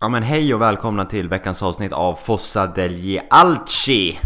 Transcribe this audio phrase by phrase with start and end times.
[0.00, 4.18] Ja men hej och välkomna till veckans avsnitt av Fossa degli Alci!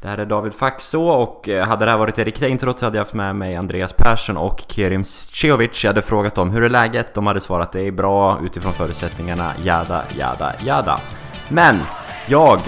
[0.00, 2.84] Det här är David Faxå och eh, hade det här varit det riktiga introt så
[2.84, 5.84] hade jag haft med mig Andreas Persson och Kerim Ceovic.
[5.84, 7.14] Jag hade frågat dem hur är läget?
[7.14, 11.00] De hade svarat det är bra utifrån förutsättningarna, jada, jada, jada.
[11.48, 11.80] Men
[12.26, 12.60] jag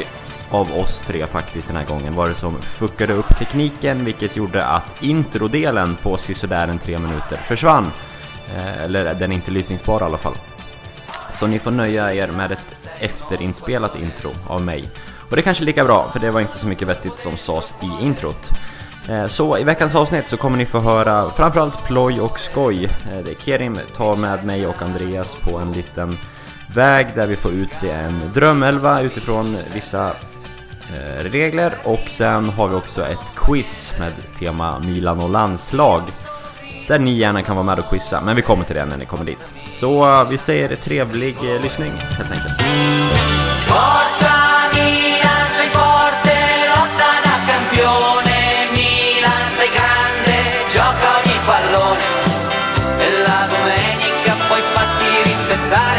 [0.50, 4.64] av oss tre faktiskt den här gången var det som fuckade upp tekniken vilket gjorde
[4.64, 7.86] att introdelen på sisådär en tre minuter försvann.
[8.56, 10.34] Eh, eller den är inte lyssningsbar i alla fall.
[11.30, 14.90] Så ni får nöja er med ett efterinspelat intro av mig.
[15.30, 17.74] Och det är kanske lika bra, för det var inte så mycket vettigt som sades
[17.82, 18.50] i introt.
[19.08, 22.84] Eh, så i veckans avsnitt så kommer ni få höra framförallt ploj och skoj.
[22.84, 26.18] Eh, Kerim tar med mig och Andreas på en liten
[26.74, 30.12] väg där vi får utse en drömelva utifrån vissa
[30.94, 36.02] eh, regler och sen har vi också ett quiz med tema Milan och landslag
[36.88, 39.06] där ni gärna kan vara med och quizza, men vi kommer till det när ni
[39.06, 39.54] kommer dit.
[39.68, 42.62] Så eh, vi säger trevlig eh, lyssning helt enkelt.
[55.24, 55.97] rispettare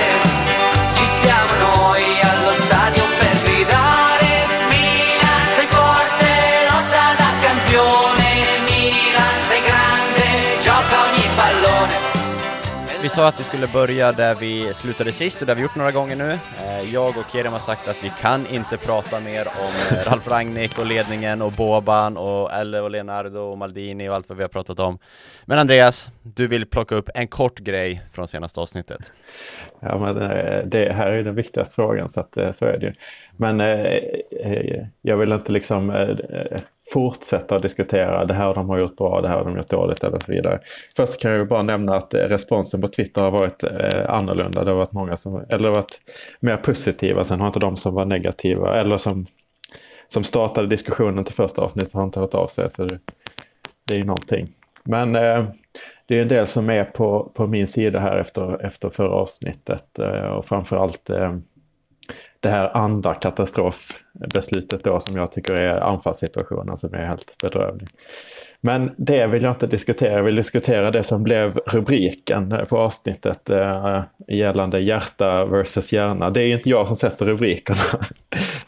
[13.19, 15.91] sa att vi skulle börja där vi slutade sist och det har vi gjort några
[15.91, 16.31] gånger nu.
[16.31, 20.27] Eh, jag och Kerem har sagt att vi kan inte prata mer om eh, Ralf
[20.27, 24.43] Rangnick och ledningen och Boban och Elle och Leonardo och Maldini och allt vad vi
[24.43, 24.97] har pratat om.
[25.45, 29.11] Men Andreas, du vill plocka upp en kort grej från senaste avsnittet.
[29.79, 32.93] Ja, men eh, det här är den viktigaste frågan så att så är det ju.
[33.37, 33.59] Men
[35.01, 35.89] jag vill inte liksom
[36.93, 40.19] fortsätta diskutera det här de har gjort bra, det här har de gjort dåligt eller
[40.19, 40.59] så vidare.
[40.95, 44.63] Först kan jag ju bara nämna att eh, responsen på Twitter har varit eh, annorlunda.
[44.63, 45.99] Det har varit många som, eller varit
[46.39, 47.23] mer positiva.
[47.23, 49.25] Sen har inte de som var negativa eller som,
[50.07, 52.69] som startade diskussionen till första avsnittet har inte hört av sig.
[52.71, 52.99] Så det,
[53.85, 54.47] det är ju någonting.
[54.83, 55.45] Men eh,
[56.05, 59.99] det är en del som är på, på min sida här efter, efter förra avsnittet
[59.99, 61.37] eh, och framförallt eh,
[62.39, 67.87] det här andra katastrofbeslutet då som jag tycker är anfallssituationen som är helt bedrövlig.
[68.61, 70.13] Men det vill jag inte diskutera.
[70.13, 76.29] Jag vill diskutera det som blev rubriken på avsnittet eh, gällande hjärta versus hjärna.
[76.29, 77.79] Det är inte jag som sätter rubrikerna.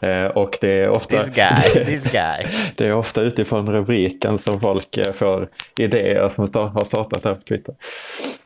[0.00, 2.46] eh, och det är ofta, this guy, this guy.
[2.76, 7.34] det är ofta utifrån rubriken som folk eh, får idéer som start, har startat här
[7.34, 7.74] på Twitter.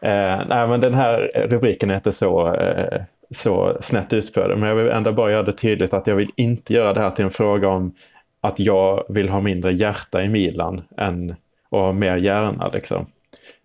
[0.01, 4.57] Eh, nej, men den här rubriken är inte så eh, så snett ut på det.
[4.57, 7.11] Men jag vill ändå bara göra det tydligt att jag vill inte göra det här
[7.11, 7.95] till en fråga om
[8.41, 11.35] att jag vill ha mindre hjärta i Milan än
[11.69, 12.71] och ha mer hjärna.
[12.75, 13.07] Liksom.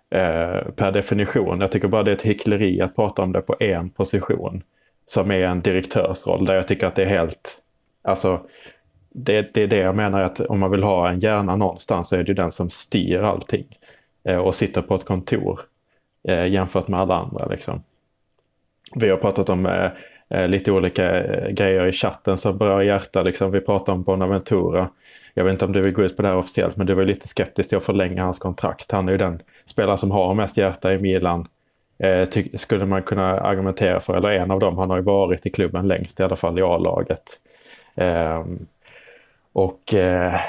[0.09, 1.61] Eh, per definition.
[1.61, 4.63] Jag tycker bara det är ett hyckleri att prata om det på en position
[5.05, 7.61] som är en direktörsroll där jag tycker att det är helt,
[8.01, 8.41] alltså
[9.09, 12.15] det, det är det jag menar att om man vill ha en hjärna någonstans så
[12.15, 13.65] är det den som styr allting
[14.23, 15.59] eh, och sitter på ett kontor
[16.27, 17.45] eh, jämfört med alla andra.
[17.45, 17.83] Liksom.
[18.95, 19.91] Vi har pratat om eh,
[20.29, 23.23] eh lite olika eh, grejer i chatten som berör hjärta.
[23.23, 23.51] Liksom.
[23.51, 24.89] Vi pratar om Bonaventura.
[25.33, 27.03] Jag vet inte om du vill gå ut på det här officiellt men du var
[27.03, 28.91] lite skeptisk till att förlänga hans kontrakt.
[28.91, 31.47] Han är ju den spelare som har mest hjärta i Milan.
[31.97, 35.49] Eh, skulle man kunna argumentera för, eller en av dem, han har ju varit i
[35.49, 37.39] klubben längst i alla fall i A-laget.
[37.95, 38.45] Ehm, eh,
[39.53, 40.39] och eh,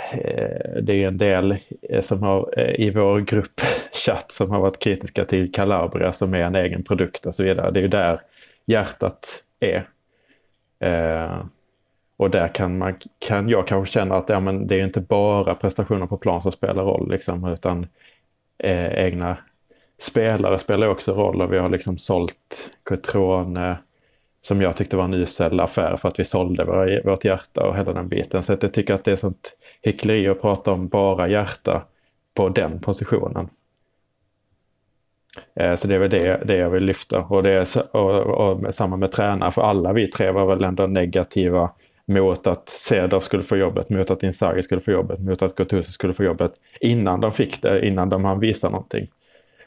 [0.83, 5.53] det är en del eh, som har, i vår gruppchatt som har varit kritiska till
[5.53, 7.71] Calabria som är en egen produkt och så vidare.
[7.71, 8.21] Det är ju där
[8.65, 9.89] hjärtat är.
[10.81, 11.45] Eh,
[12.17, 15.55] och där kan, man, kan jag kanske känna att ja, men det är inte bara
[15.55, 17.87] prestationer på plan som spelar roll, liksom, utan
[18.59, 19.37] eh, egna
[19.99, 23.77] spelare spelar också roll och vi har liksom sålt Cotrone
[24.41, 27.77] som jag tyckte var en usel affär för att vi sålde våra, vårt hjärta och
[27.77, 28.43] hela den biten.
[28.43, 31.87] Så att jag tycker att det är sånt hyckleri att prata om bara hjärta
[32.35, 33.49] på den positionen.
[35.55, 37.21] Eh, så det är väl det, det jag vill lyfta.
[37.21, 40.87] Och, det är, och, och samma med tränare, för alla vi tre var väl ändå
[40.87, 41.71] negativa
[42.07, 45.93] mot att Cedar skulle få jobbet, mot att Inzaghi skulle få jobbet, mot att Gattuso
[45.93, 49.09] skulle få jobbet innan de fick det, innan de hann visa någonting.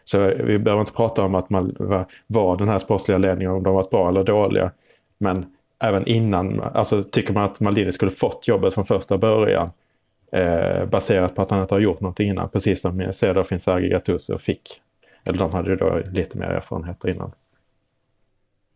[0.04, 1.76] Så vi behöver inte prata om att man
[2.28, 4.72] var den här sportsliga ledningen, om de var bra eller dåliga.
[5.18, 5.46] Men
[5.80, 9.70] även innan, alltså tycker man att Maldini skulle fått jobbet från första början
[10.32, 14.38] eh, baserat på att han inte har gjort någonting innan, precis som Ceder, Inzaghi, Gattuso
[14.38, 14.82] fick
[15.26, 17.32] eller de hade ju då lite mer erfarenheter innan.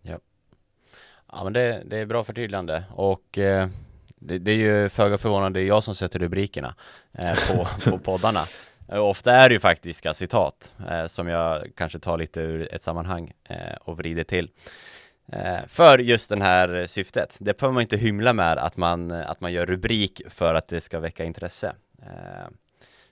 [0.02, 0.20] Ja,
[1.32, 3.68] ja men det, det är bra förtydligande och eh,
[4.16, 6.76] det, det, är ju föga förvånande, det är jag som sätter rubrikerna
[7.14, 8.48] eh, på, på poddarna.
[8.92, 12.84] Eh, ofta är det ju faktiska citat eh, som jag kanske tar lite ur ett
[12.84, 14.50] sammanhang eh, och vrider till.
[15.32, 17.38] Eh, för just den här syftet.
[17.40, 20.82] Det behöver man inte hymla med att man, att man gör rubrik för att det
[20.82, 21.76] ska väcka intresse.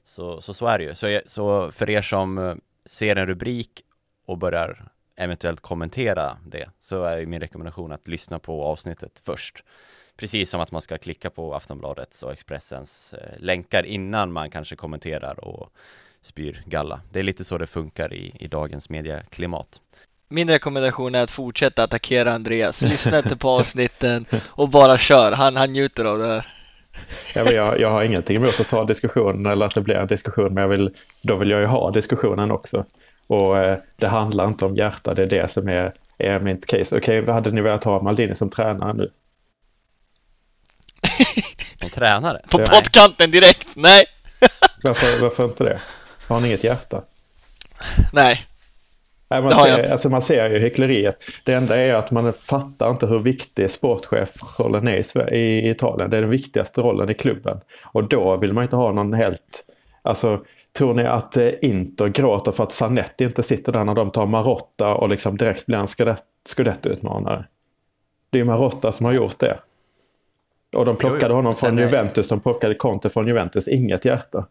[0.03, 0.95] Så, så, så är det ju.
[0.95, 3.83] Så, så för er som ser en rubrik
[4.25, 9.63] och börjar eventuellt kommentera det så är min rekommendation att lyssna på avsnittet först.
[10.17, 14.75] Precis som att man ska klicka på Aftonbladets och Expressens eh, länkar innan man kanske
[14.75, 15.73] kommenterar och
[16.21, 17.01] spyr galla.
[17.11, 19.81] Det är lite så det funkar i, i dagens medieklimat.
[20.29, 22.81] Min rekommendation är att fortsätta attackera Andreas.
[22.81, 25.31] Lyssna inte på avsnitten och bara kör.
[25.31, 26.56] Han, han njuter av det här.
[27.35, 30.53] Ja, jag, jag har ingenting emot att ta diskussionen eller att det blir en diskussion,
[30.53, 30.91] men jag vill,
[31.21, 32.85] då vill jag ju ha diskussionen också.
[33.27, 36.97] Och eh, det handlar inte om hjärta, det är det som är, är mitt case.
[36.97, 39.11] Okej, okay, hade ni velat ha Maldini som tränare nu?
[41.79, 42.41] Som tränare?
[42.51, 43.67] På poddkanten direkt?
[43.75, 44.05] Nej!
[44.83, 45.79] varför, varför inte det?
[46.27, 47.01] Har ni inget hjärta?
[48.13, 48.45] Nej.
[49.29, 51.23] Nej, man, ser, alltså man ser ju hyckleriet.
[51.43, 56.09] Det enda är att man fattar inte hur viktig sportchefrollen är i, i Italien.
[56.09, 57.59] Det är den viktigaste rollen i klubben.
[57.83, 59.63] Och då vill man inte ha någon helt...
[60.01, 60.43] Alltså,
[60.73, 64.25] tror ni att eh, Inter gråter för att Sanetti inte sitter där när de tar
[64.25, 65.87] Marotta och liksom direkt blir en
[66.45, 67.45] scudetto-utmanare?
[68.29, 69.59] Det är Marotta som har gjort det.
[70.75, 71.35] Och de plockade jo, jo.
[71.35, 73.67] honom från Juventus, de plockade Conte från Juventus.
[73.67, 74.47] Inget hjärta.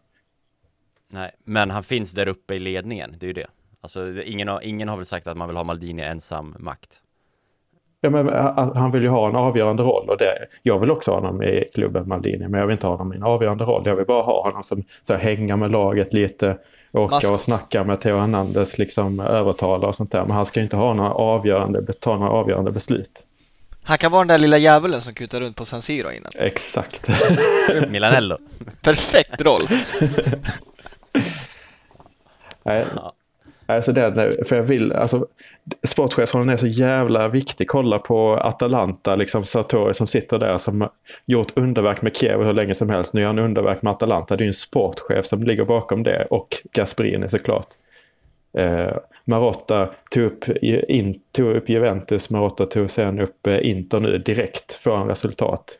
[1.11, 3.47] Nej, men han finns där uppe i ledningen, det är ju det.
[3.81, 7.01] Alltså ingen har, ingen har väl sagt att man vill ha Maldini ensam makt.
[8.01, 8.29] Ja, men
[8.75, 11.69] han vill ju ha en avgörande roll och det, jag vill också ha honom i
[11.73, 13.81] klubben Maldini, men jag vill inte ha honom i en avgörande roll.
[13.85, 16.57] Jag vill bara ha honom som så här, hänga med laget lite,
[16.91, 20.25] åka och snacka med Theo Hernandez, liksom övertala och sånt där.
[20.25, 23.23] Men han ska inte ha några avgörande, ta några avgörande beslut.
[23.83, 26.31] Han kan vara den där lilla djävulen som kutar runt på San Siro innan.
[26.35, 27.07] Exakt.
[27.89, 28.37] Milanello.
[28.81, 29.67] Perfekt roll.
[32.63, 32.85] Nej.
[33.69, 34.13] Alltså den,
[34.45, 35.27] för jag vill, alltså
[35.83, 37.67] sportchefsrollen är så jävla viktig.
[37.67, 40.89] Kolla på Atalanta, liksom Sartori som sitter där som
[41.25, 43.13] gjort underverk med Kiev hur länge som helst.
[43.13, 44.35] Nu gör han underverk med Atalanta.
[44.35, 47.67] Det är ju en sportchef som ligger bakom det och Gasperini såklart.
[48.57, 54.17] Eh, Marotta tog upp, in, tog upp Juventus, Marotta tog sen upp eh, Inter nu
[54.17, 55.77] direkt för en resultat.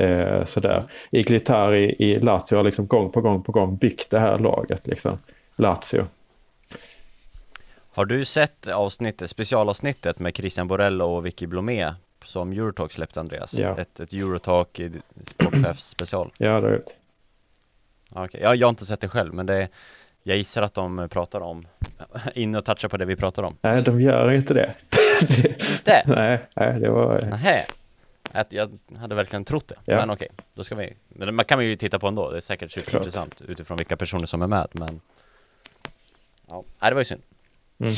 [0.00, 0.84] Eh, sådär.
[1.10, 4.86] Iglitari i Lazio har liksom gång på gång på gång byggt det här laget.
[4.86, 5.18] Liksom.
[5.56, 6.04] Lazio.
[7.96, 11.94] Har du sett avsnittet, specialavsnittet med Christian Borello och Vicky Blomé
[12.24, 13.54] som Eurotalk släppte Andreas?
[13.54, 13.78] Ja.
[13.78, 14.80] Ett, ett Eurotalk
[15.22, 16.32] sportchefs special.
[16.38, 16.84] Ja, det har jag gjort.
[18.10, 19.68] Okej, ja, jag har inte sett det själv men det
[20.22, 21.66] jag gissar att de pratar om,
[22.34, 23.56] in och touchar på det vi pratar om.
[23.60, 24.74] Nej, de gör inte det.
[25.20, 26.02] Inte?
[26.06, 27.20] nej, nej, det var...
[27.20, 27.66] Nähä.
[28.48, 29.96] Jag hade verkligen trott det, ja.
[29.96, 33.40] men okej, då ska vi, man kan ju titta på ändå, det är säkert superintressant
[33.40, 35.00] utifrån vilka personer som är med, men
[36.48, 37.22] Ja, det var ju synd.
[37.80, 37.92] Mm.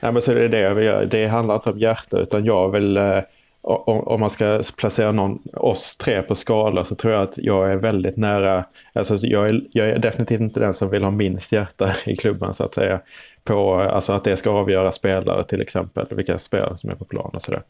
[0.00, 1.04] Ja, men så det är det jag vill göra.
[1.04, 3.20] Det handlar inte om hjärta utan jag vill eh,
[3.66, 7.76] om man ska placera någon, oss tre på skala så tror jag att jag är
[7.76, 11.94] väldigt nära, alltså jag är, jag är definitivt inte den som vill ha minst hjärta
[12.04, 13.00] i klubben så att säga.
[13.44, 17.30] På, alltså att det ska avgöra spelare till exempel, vilka spelare som är på plan
[17.34, 17.62] och sådär.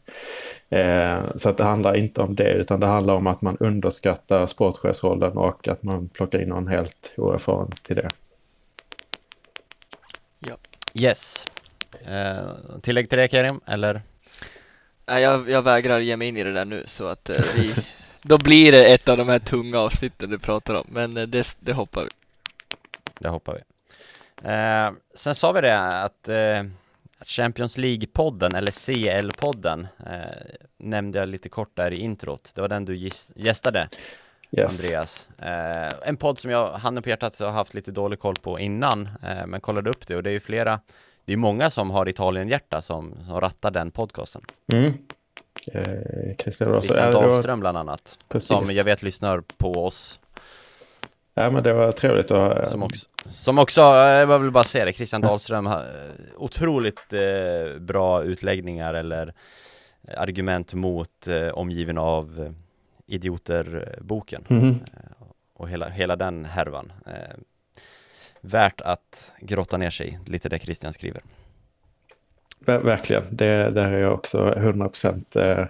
[0.69, 4.47] Eh, så att det handlar inte om det utan det handlar om att man underskattar
[4.47, 8.09] sportchefsrollen och att man plockar in någon helt oerfaren till det.
[10.39, 10.55] Ja.
[10.99, 11.45] Yes.
[12.05, 12.49] Eh,
[12.81, 14.01] tillägg till det Kerim, eller?
[15.05, 17.75] Nej, jag, jag vägrar ge mig in i det där nu så att eh, vi
[18.21, 21.57] Då blir det ett av de här tunga avsnitten du pratar om, men eh, det,
[21.59, 22.09] det hoppar vi
[23.19, 23.61] Det hoppar vi
[24.49, 26.63] eh, Sen sa vi det att eh,
[27.25, 32.51] Champions League-podden, eller CL-podden, eh, nämnde jag lite kort där i introt.
[32.55, 33.89] Det var den du gästade,
[34.51, 34.83] yes.
[34.83, 35.27] Andreas.
[35.39, 39.09] Eh, en podd som jag, handen på hjärtat, har haft lite dålig koll på innan,
[39.23, 40.79] eh, men kollade upp det och det är ju flera
[41.27, 44.41] det är många som har Italien-hjärta som, som rattar den podcasten.
[44.73, 44.93] Mm.
[45.71, 46.71] Eh, Christian
[47.11, 48.19] Dahlström bland annat.
[48.29, 48.47] Precis.
[48.47, 50.19] Som jag vet lyssnar på oss.
[51.33, 52.57] Ja men det var trevligt att...
[52.57, 55.85] Eh, som också, som också jag vill bara säga det, Christian Dahlström har
[56.37, 59.33] otroligt eh, bra utläggningar eller
[60.17, 62.51] argument mot eh, omgiven av eh,
[63.07, 64.45] idioter-boken.
[64.49, 64.75] Mm.
[65.53, 66.91] och hela, hela den härvan
[68.41, 71.21] värt att grotta ner sig lite det Christian skriver.
[72.59, 75.65] Verkligen, det där är jag också 100% eh,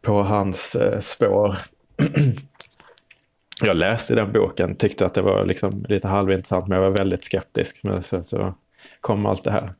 [0.00, 1.58] på hans eh, spår.
[3.62, 7.24] jag läste den boken, tyckte att det var liksom lite halvintressant men jag var väldigt
[7.24, 7.82] skeptisk.
[7.82, 8.54] Men sen så
[9.00, 9.70] kom allt det här.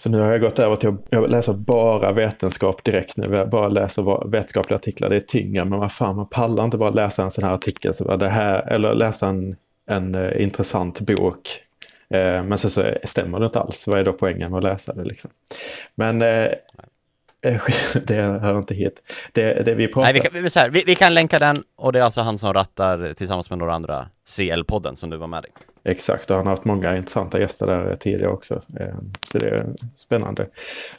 [0.00, 3.34] Så nu har jag gått över till att jag läser bara vetenskap direkt nu.
[3.34, 5.08] Jag bara läser vetenskapliga artiklar.
[5.08, 7.94] Det är tyngre, men vad fan, man pallar inte bara läsa en sån här artikel.
[7.94, 9.56] Så det här, eller läsa en
[9.88, 11.62] en uh, intressant bok.
[12.14, 13.86] Uh, men så, så stämmer det inte alls.
[13.86, 15.30] Vad är då poängen med att läsa det liksom?
[15.94, 16.48] Men uh,
[18.06, 19.02] Det hör inte hit.
[19.32, 20.02] Det, det vi pratar...
[20.02, 22.20] Nej, vi kan, vi, så här, vi, vi kan länka den och det är alltså
[22.20, 25.48] han som rattar tillsammans med några andra CL-podden som du var med i.
[25.88, 28.60] Exakt, och han har haft många intressanta gäster där tidigare också.
[28.80, 29.66] Ehm, så det är
[29.96, 30.46] spännande.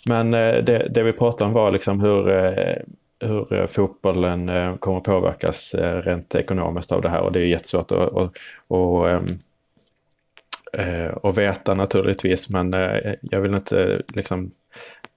[0.05, 2.75] Men eh, det, det vi pratade om var liksom hur, eh,
[3.19, 8.17] hur eh, fotbollen kommer påverkas rent ekonomiskt av det här och det är jättesvårt att,
[8.17, 9.24] att, att,
[10.74, 12.50] ehm, att veta naturligtvis.
[12.50, 12.72] Men
[13.22, 14.51] jag vill inte liksom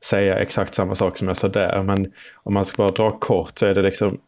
[0.04, 1.82] säga exakt samma sak som jag sa där.
[1.82, 4.18] Men om man ska bara dra kort så är det liksom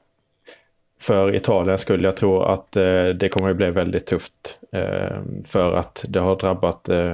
[1.04, 4.58] för Italien skulle jag tro att eh, det kommer att bli väldigt tufft.
[4.72, 7.12] Eh, för att det har drabbat eh,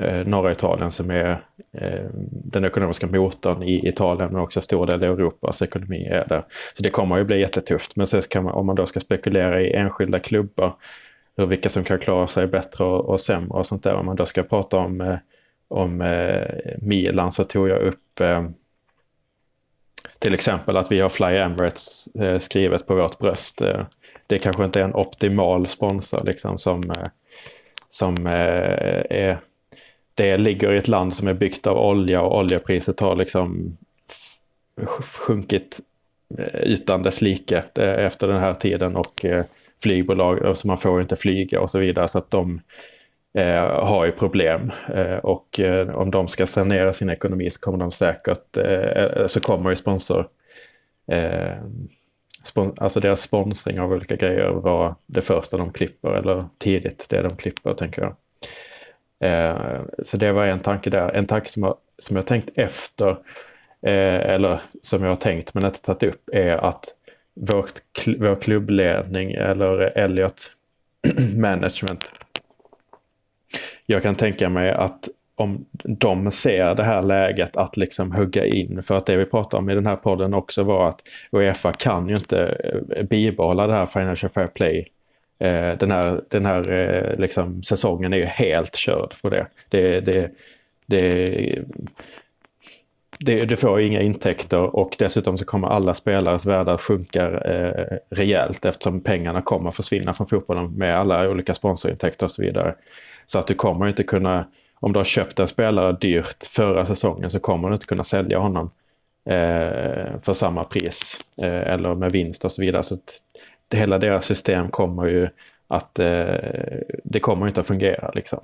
[0.00, 2.06] eh, norra Italien som är eh,
[2.44, 6.44] den ekonomiska motorn i Italien men också stor del av Europas ekonomi är där.
[6.76, 7.96] Så det kommer ju bli jättetufft.
[7.96, 10.74] Men så kan man, om man då ska spekulera i enskilda klubbar,
[11.36, 13.94] hur vilka som kan klara sig bättre och, och sämre och sånt där.
[13.94, 15.16] Om man då ska prata om, eh,
[15.68, 16.46] om eh,
[16.78, 18.44] Milan så tog jag upp eh,
[20.22, 23.60] till exempel att vi har Fly Emirates eh, skrivet på vårt bröst.
[23.60, 23.86] Eh,
[24.26, 27.06] det kanske inte är en optimal sponsor liksom som, eh,
[27.90, 29.38] som är
[30.14, 33.76] det ligger i ett land som är byggt av olja och oljepriset har liksom
[35.14, 35.80] sjunkit
[36.52, 39.24] utan dess like efter den här tiden och
[39.82, 42.60] flygbolag, så man får inte flyga och så vidare så att de
[43.38, 47.78] eh, har ju problem eh, och eh, om de ska sanera sin ekonomi så kommer
[47.78, 50.28] de säkert, eh, eh, så kommer ju sponsor,
[51.12, 51.56] eh,
[52.44, 57.22] spon alltså deras sponsring av olika grejer vara det första de klipper eller tidigt det
[57.22, 58.14] de klipper tänker jag.
[59.22, 61.08] Eh, så det var en tanke där.
[61.08, 63.10] En tanke som jag, som jag tänkt efter,
[63.86, 66.84] eh, eller som jag har tänkt men inte tagit upp, är att
[67.34, 70.50] vårt, kl- vår klubbledning eller Elliot
[71.36, 72.12] Management.
[73.92, 78.82] Jag kan tänka mig att om de ser det här läget att liksom hugga in,
[78.82, 82.08] för att det vi pratade om i den här podden också var att Uefa kan
[82.08, 82.40] ju inte
[82.96, 84.88] eh, bibehålla det här Financial Fair Play
[85.38, 89.46] eh, den här, den här eh, liksom, säsongen är ju helt körd på det.
[89.68, 90.30] Det, det,
[90.86, 91.28] det,
[93.18, 97.28] det, det får ju inga intäkter och dessutom så kommer alla spelares värde att sjunka
[97.28, 102.74] eh, rejält eftersom pengarna kommer försvinna från fotbollen med alla olika sponsorintäkter och så vidare.
[103.26, 107.30] Så att du kommer inte kunna, om du har köpt en spelare dyrt förra säsongen
[107.30, 108.70] så kommer du inte kunna sälja honom
[109.24, 112.82] eh, för samma pris eh, eller med vinst och så vidare.
[112.82, 113.20] Så att
[113.68, 115.28] det, hela deras system kommer ju
[115.68, 116.34] att eh,
[117.04, 118.40] det kommer inte att fungera liksom.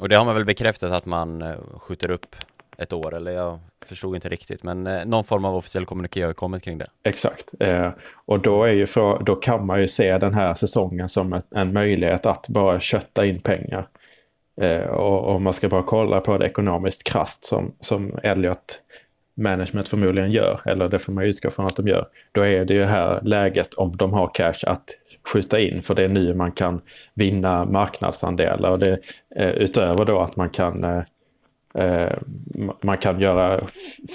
[0.00, 2.36] Och det har man väl bekräftat att man eh, skjuter upp
[2.78, 6.28] ett år, eller jag förstod inte riktigt, men eh, någon form av officiell kommuniké har
[6.28, 6.86] ju kommit kring det.
[7.02, 7.54] Exakt.
[7.60, 11.32] Eh, och då, är ju för, då kan man ju se den här säsongen som
[11.32, 13.88] ett, en möjlighet att bara kötta in pengar.
[14.60, 18.80] Eh, och om man ska bara kolla på det ekonomiskt krasst som, som Elliot
[19.36, 22.74] Management förmodligen gör, eller det får man utgå från att de gör, då är det
[22.74, 24.84] ju här läget om de har cash att
[25.32, 26.80] skjuta in för det är nu man kan
[27.14, 28.70] vinna marknadsandelar.
[28.70, 28.98] Och det,
[29.36, 31.02] eh, utöver då att man kan eh,
[32.80, 33.66] man kan göra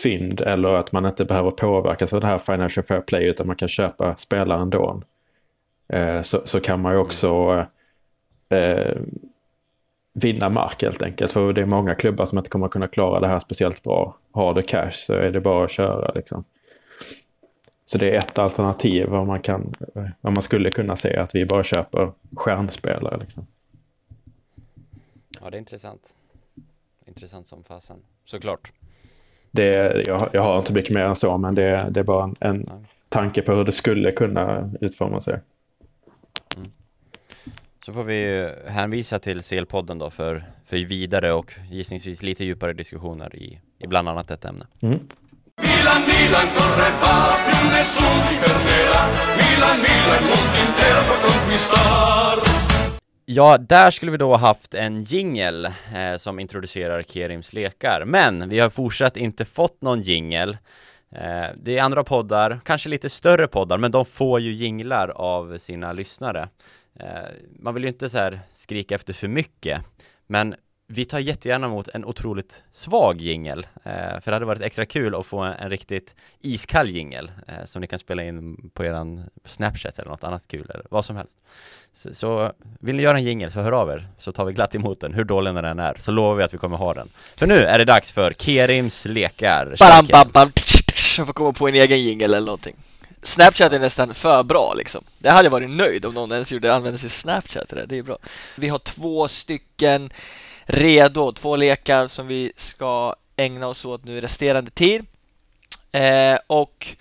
[0.03, 3.55] fynd eller att man inte behöver påverkas av det här Financial Fair Play utan man
[3.55, 5.01] kan köpa spelare ändå.
[5.87, 7.65] Eh, så, så kan man ju också
[8.49, 8.97] eh,
[10.13, 11.31] vinna mark helt enkelt.
[11.31, 14.17] För det är många klubbar som inte kommer kunna klara det här speciellt bra.
[14.31, 16.43] Har du cash så är det bara att köra liksom.
[17.85, 19.73] Så det är ett alternativ vad man, kan,
[20.21, 23.17] vad man skulle kunna säga att vi bara köper stjärnspelare.
[23.17, 23.47] Liksom.
[25.41, 26.13] Ja, det är intressant.
[27.05, 28.71] Intressant som fasen, såklart.
[29.51, 32.35] Det, jag, jag har inte mycket mer än så men det, det är bara en,
[32.39, 35.39] en tanke på hur det skulle kunna utforma sig.
[37.85, 43.35] Så får vi hänvisa till CL-podden då för, för vidare och gissningsvis lite djupare diskussioner
[43.35, 44.67] i, i bland annat detta ämne.
[44.81, 44.99] Mm.
[45.61, 49.01] Milan, Milan correrà, più nessuno ti fermerà.
[49.37, 52.70] Milan, Milan, mondo intero può conquistar.
[53.33, 58.59] Ja, där skulle vi då haft en jingel eh, som introducerar Kerims lekar, men vi
[58.59, 60.57] har fortsatt inte fått någon jingel.
[61.11, 65.57] Eh, det är andra poddar, kanske lite större poddar, men de får ju jinglar av
[65.57, 66.49] sina lyssnare.
[66.99, 67.07] Eh,
[67.59, 69.81] man vill ju inte så här skrika efter för mycket,
[70.27, 70.55] men
[70.91, 75.15] vi tar jättegärna emot en otroligt svag jingel, eh, för det hade varit extra kul
[75.15, 79.99] att få en, riktigt iskall jingel eh, som ni kan spela in på eran Snapchat
[79.99, 81.37] eller något annat kul eller vad som helst.
[81.93, 84.99] Så, vill ni göra en jingel så hör av er så tar vi glatt emot
[84.99, 87.09] den, hur dålig den än är, så lovar vi att vi kommer ha den.
[87.35, 89.75] För nu är det dags för Kerims lekar.
[89.79, 90.51] Bam, bam, bam.
[91.17, 92.75] Jag får komma på en egen jingle eller någonting.
[93.23, 95.03] Snapchat är nästan för bra liksom.
[95.17, 97.85] Det hade jag varit nöjd om någon ens gjorde använda sig Snapchat till det.
[97.85, 98.17] Det är bra.
[98.55, 100.09] Vi har två stycken
[100.65, 105.05] redo, två lekar som vi ska ägna oss åt nu i resterande tid.
[105.91, 106.95] Eh, och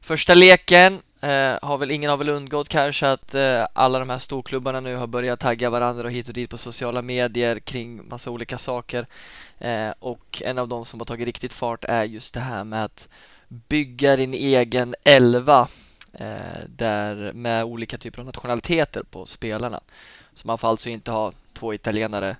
[0.00, 4.18] första leken eh, har väl ingen har väl undgått kanske att eh, alla de här
[4.18, 8.30] storklubbarna nu har börjat tagga varandra och hit och dit på sociala medier kring massa
[8.30, 9.06] olika saker.
[9.58, 12.84] Eh, och en av de som har tagit riktigt fart är just det här med
[12.84, 13.08] att
[13.48, 15.68] bygga din egen elva
[16.12, 19.80] eh, där med olika typer av nationaliteter på spelarna.
[20.34, 22.36] Så man får alltså inte ha två italienare,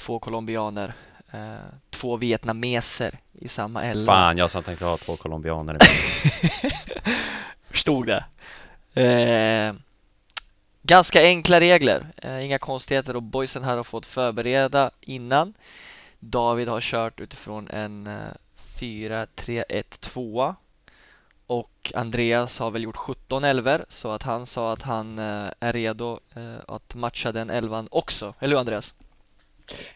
[0.00, 0.94] två colombianer,
[1.32, 1.54] eh,
[1.90, 4.12] två vietnameser i samma elva.
[4.12, 5.78] Fan, jag som tänkte ha två colombianer
[7.70, 8.24] Förstod det.
[9.02, 9.74] Eh,
[10.82, 15.54] ganska enkla regler, eh, inga konstigheter och boysen här har fått förbereda innan.
[16.18, 18.32] David har kört utifrån en eh,
[18.78, 20.54] 4-3-1-2
[21.46, 25.72] och Andreas har väl gjort 17 elver så att han sa att han eh, är
[25.72, 28.94] redo eh, att matcha den elvan också, eller hur Andreas?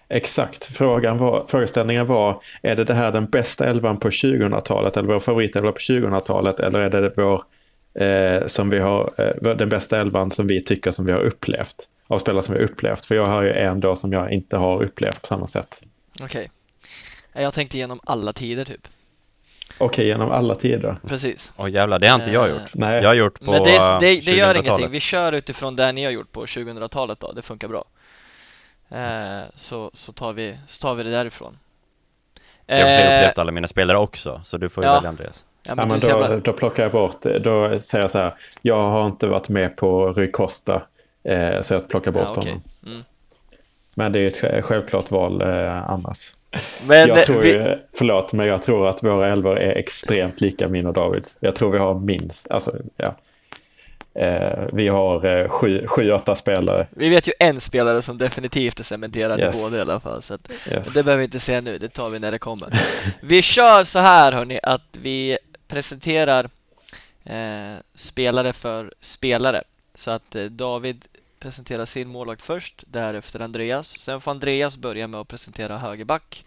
[0.08, 5.08] Exakt, Frågan var, frågeställningen var, är det det här den bästa elvan på 2000-talet eller
[5.08, 7.42] vår favoritelva på 2000-talet eller är det vår,
[8.04, 11.88] eh, som vi har, eh, den bästa elvan som vi tycker som vi har upplevt?
[12.06, 14.56] Av spelare som vi har upplevt, för jag har ju en då som jag inte
[14.56, 15.82] har upplevt på samma sätt.
[16.20, 16.24] Okej.
[16.24, 17.42] Okay.
[17.42, 18.88] Jag tänkte igenom alla tider typ.
[19.78, 20.96] Okej, okay, genom alla tider.
[21.06, 21.52] Precis.
[21.56, 22.60] Åh oh, jävlar, det har inte jag gjort.
[22.60, 23.02] Eh, Nej.
[23.02, 24.66] Jag har gjort på Men det, det, det gör 2000-talet.
[24.66, 27.84] ingenting, vi kör utifrån det ni har gjort på 2000-talet då, det funkar bra.
[28.90, 31.58] Eh, så, så, tar vi, så tar vi det därifrån.
[32.66, 34.94] Jag har Eh, upplevt alla mina spelare också, så du får ju ja.
[34.94, 35.44] välja Andreas.
[35.62, 38.10] Ja, Ja, men men du ser då, bara, då plockar jag bort, då säger jag
[38.10, 40.82] så här, jag har inte varit med på Rui Costa,
[41.24, 42.50] eh, så jag plockar bort ja, okej.
[42.50, 42.62] honom.
[42.86, 43.04] Mm.
[43.94, 46.34] Men det är ett sj- självklart val eh, annars.
[46.86, 50.68] Men jag tror vi, ju, förlåt, men jag tror att våra elvor är extremt lika
[50.68, 51.38] min och Davids.
[51.40, 53.14] Jag tror vi har minst, alltså ja.
[54.14, 56.86] Eh, vi har eh, sju, sju, åtta spelare.
[56.90, 59.56] vi vet ju en spelare som definitivt är cementerad Yes.
[59.56, 60.22] i båda i alla fall.
[60.22, 60.94] Så att, Yes.
[60.94, 62.80] Det behöver vi inte säga nu, det tar vi när det kommer.
[63.22, 66.50] Vi kör så här hörni, att vi presenterar
[67.24, 69.62] eh, spelare för spelare.
[69.94, 71.04] Så att eh, David
[71.38, 73.88] presenterar sin målvakt först, därefter Andreas.
[74.00, 76.44] Sen får Andreas börja med att presentera högerback.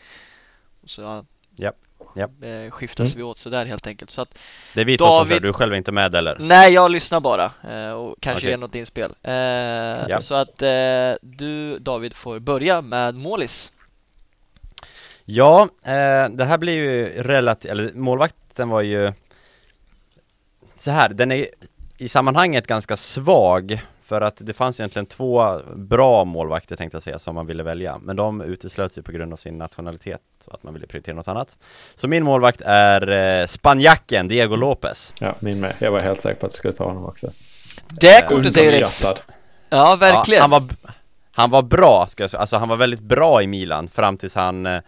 [0.86, 1.26] Så
[1.56, 1.76] Japp,
[2.16, 2.32] japp.
[2.42, 3.18] eh, skiftas Mm.
[3.18, 4.12] vi åt sådär helt enkelt.
[4.12, 4.34] Så att,
[4.74, 6.38] Det är vi två som David- kör, du är själv inte med eller?
[6.40, 8.50] nej, jag lyssnar bara eh, och kanske Okej.
[8.50, 9.12] ger något inspel.
[9.24, 9.34] Eh,
[10.10, 10.20] Ja.
[10.20, 13.72] Så att eh, du David får börja med målis.
[15.26, 15.68] Ja,
[16.32, 19.14] det här blir ju relativt, eller målvakten var ju
[20.80, 21.48] så här, den är
[21.98, 27.20] i sammanhanget ganska svag för att det fanns egentligen två bra målvakter tänkte jag säga
[27.20, 30.64] som man ville välja men de uteslöts ju på grund av sin nationalitet så att
[30.64, 31.58] man ville prioritera något annat
[31.96, 35.76] Så min målvakt är eh, spanjacken Diego Lopez Ja, min med.
[35.80, 37.32] Jag var helt säker på att du skulle ta honom också.
[37.90, 38.74] Det kortet är rätt.
[38.74, 39.20] Underskattad.
[39.70, 40.38] Ja, verkligen.
[40.38, 40.64] Ja, han, var,
[41.32, 42.42] han var bra, ska jag säga.
[42.42, 44.82] Alltså han var väldigt bra i Milan fram tills han eh,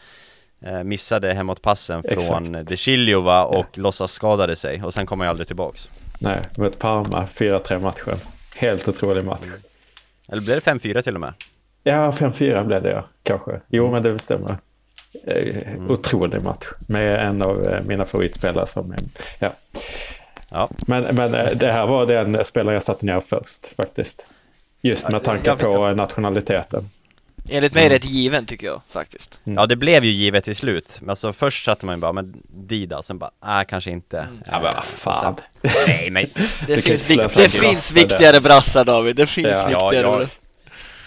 [0.65, 2.69] eh, missade hemåtpassen från Exakt.
[2.69, 6.41] De Chilio va, och låtsas skadade sig och sen kom han ju aldrig tillbaks Nej,
[6.57, 8.19] mot Parma, 4-3 matchen.
[8.59, 9.41] Helt otrolig match.
[10.27, 11.33] Eller blev det 5-4 till och med?
[11.83, 13.61] Ja, 5-4 blev det ja, kanske.
[13.67, 14.57] Jo, men det stämmer.
[15.23, 15.55] Eh,
[15.89, 18.95] Otrolig match med en av eh, mina favoritspelare som
[19.39, 19.51] ja.
[20.49, 24.27] Ja, Men, men eh, det här var den spelare jag satte ner först faktiskt.
[24.81, 26.89] Just med tanke på nationaliteten.
[27.51, 29.39] Enligt mig rätt given tycker jag faktiskt.
[29.43, 32.41] ja det blev ju givet till slut Men alltså först satte man ju bara, men
[32.47, 35.35] Dida, sen bara, nej kanske inte Ja, men vad fan.
[35.61, 36.25] Sen, Nej men,
[36.67, 40.21] Det Du finns, vik- det finns viktigare brassar David, det finns Ja, viktigare.
[40.21, 40.27] ja.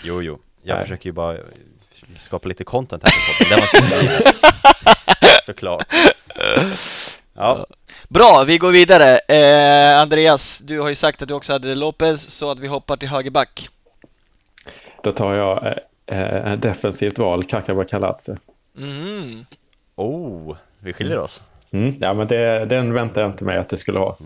[0.05, 0.85] jo jo Jag Nej.
[0.85, 1.37] försöker ju bara
[2.21, 5.85] skapa lite content här på podden, det ju bli Såklart
[7.35, 7.67] Ja,
[8.09, 9.19] Bra, vi går vidare.
[9.19, 12.97] Eh, Andreas, du har ju sagt att du också hade Lopez, så att vi hoppar
[12.97, 13.69] till högerback.
[15.03, 18.37] Då tar jag eh, defensivt val, Kakaba Kalatse.
[18.79, 19.45] Mm.
[19.95, 23.77] oh, vi skiljer oss Mm, ja, men det, den väntade jag inte mig att du
[23.77, 24.17] skulle ha.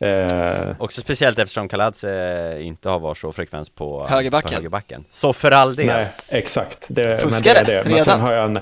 [0.00, 4.48] Eh, Också speciellt eftersom Kaladze inte har varit så frekvens på Högerbacken.
[4.48, 5.04] På högerbacken.
[5.10, 5.86] Så för all del.
[5.86, 6.86] nej, exakt.
[6.88, 7.82] Det, men det är det.
[7.82, 8.04] Men redan.
[8.04, 8.58] sen har jag en...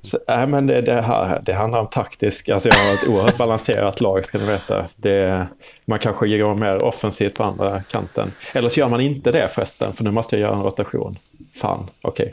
[0.00, 2.48] Så, nej, men det, det, här, det handlar om taktisk.
[2.48, 4.86] Alltså jag har ett oerhört balanserat lag ska ni veta.
[4.96, 5.46] Det,
[5.86, 8.32] man kanske går mer offensivt på andra kanten.
[8.52, 11.18] Eller så gör man inte det förresten, för nu måste jag göra en rotation.
[11.60, 12.32] Fan, okej.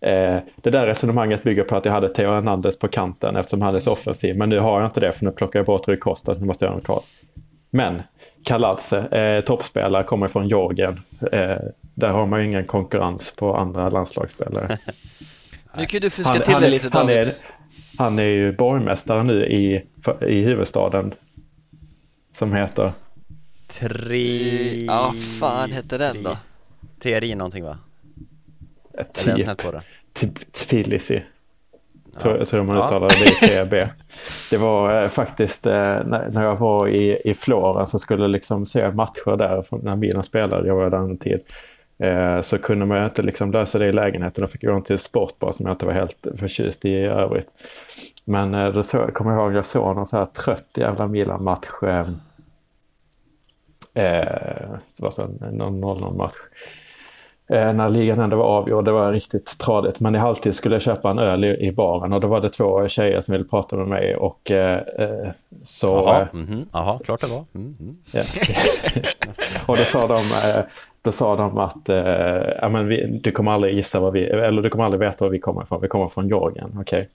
[0.00, 3.74] Eh, det där resonemanget bygger på att jag hade Theo Hernandez på kanten eftersom han
[3.74, 4.36] är så offensiv.
[4.36, 6.46] Men nu har jag inte det för nu plockar jag bort Rui Costa så nu
[6.46, 7.02] måste jag göra en kvar.
[7.70, 8.02] Men
[8.44, 11.00] Kaladze, eh, toppspelare, kommer från Georgien.
[11.32, 11.56] Eh,
[11.94, 14.78] där har man ju ingen konkurrens på andra landslagsspelare.
[15.76, 17.16] Nu kan du fuska Han, till han, det är, lite han, David.
[17.28, 17.34] är,
[17.98, 19.84] han är ju borgmästare nu i,
[20.26, 21.14] i huvudstaden.
[22.32, 22.92] Som heter...
[23.68, 24.84] Tri...
[24.86, 26.36] Ja, fan hette den då?
[27.00, 27.78] Teori någonting va?
[30.12, 31.22] Typ, Tbilisi.
[32.20, 32.44] tror, Ja.
[32.44, 32.86] tror man Ja.
[32.86, 33.88] uttalar det i TB.
[34.50, 38.66] Det var eh, faktiskt eh, när, när jag var i, i Florens och skulle liksom
[38.66, 41.40] se matcher där från när Milan spelade, jag var där en tid.
[42.02, 45.52] Eh, så kunde man inte liksom lösa det i lägenheten och fick gå till Sportbar
[45.52, 47.48] som jag inte var helt förtjust i i övrigt.
[48.24, 51.68] Men eh, då så, kommer jag ihåg jag såg någon så här trött jävla Milan-match.
[51.82, 52.08] Eh,
[53.94, 56.34] eh, det var så en- någon 0-0 match.
[57.48, 60.00] Eh, när ligan ändå var avgjord, det var riktigt tradigt.
[60.00, 62.48] Men i halvtid skulle jag köpa en öl i, i baren och då var det
[62.48, 64.80] två tjejer som ville prata med mig och eh,
[65.64, 65.86] så...
[65.86, 67.44] Jaha, mhm, jaha, klart det var.
[67.54, 67.96] Mm, mm.
[68.12, 68.22] Ja.
[69.66, 70.22] och då sa de,
[71.02, 74.68] då sa de att eh, men vi, du kommer aldrig gissa vad vi, eller du
[74.68, 75.80] kommer aldrig veta var vi kommer ifrån.
[75.82, 77.08] Vi kommer från Georgien, okej.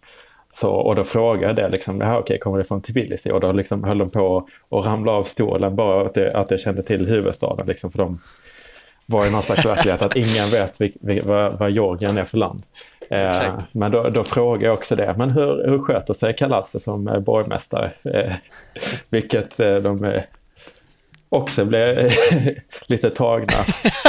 [0.53, 3.31] Så, och då frågade jag det, liksom, ja, okej, kommer det från Tbilisi?
[3.31, 6.59] Och då liksom höll de på att ramla av stolen bara att, det, att jag
[6.59, 7.67] kände till huvudstaden.
[7.67, 8.19] Liksom, för de
[9.05, 12.37] var i någon slags verklighet att ingen vet vil, vil, vad, vad Georgien är för
[12.37, 12.63] land.
[13.09, 17.07] Eh, men då, då frågade jag också det, men hur, hur sköter sig Kalatse som
[17.07, 17.91] eh, borgmästare?
[18.03, 18.33] Eh,
[19.09, 20.21] vilket eh, de eh,
[21.35, 22.11] också blev
[22.85, 23.57] lite tagna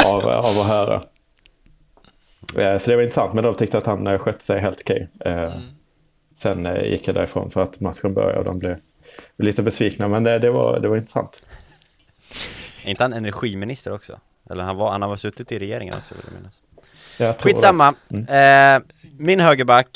[0.04, 1.02] av, av att höra.
[2.58, 5.08] Eh, så det var intressant, men de tyckte att han eh, skötte sig helt okej.
[5.24, 5.52] Eh,
[6.36, 8.76] Sen eh, gick jag därifrån för att matchen började och de blev
[9.38, 11.42] lite besvikna, men det, det, var, det var intressant.
[12.84, 14.20] Är inte han energiminister också?
[14.50, 16.60] Eller han, var, han har suttit i regeringen också vill jag minnas.
[17.18, 17.94] Jag tror Skitsamma.
[18.10, 18.76] Mm.
[18.76, 18.82] Eh,
[19.18, 19.88] min högerback,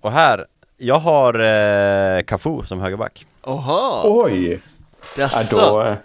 [0.00, 3.26] och här, jag har eh, Cafu som högerback.
[3.42, 4.02] Oha!
[4.04, 4.50] Oj!
[4.52, 4.60] Ja,
[5.16, 5.56] Jaså?
[5.56, 5.96] då,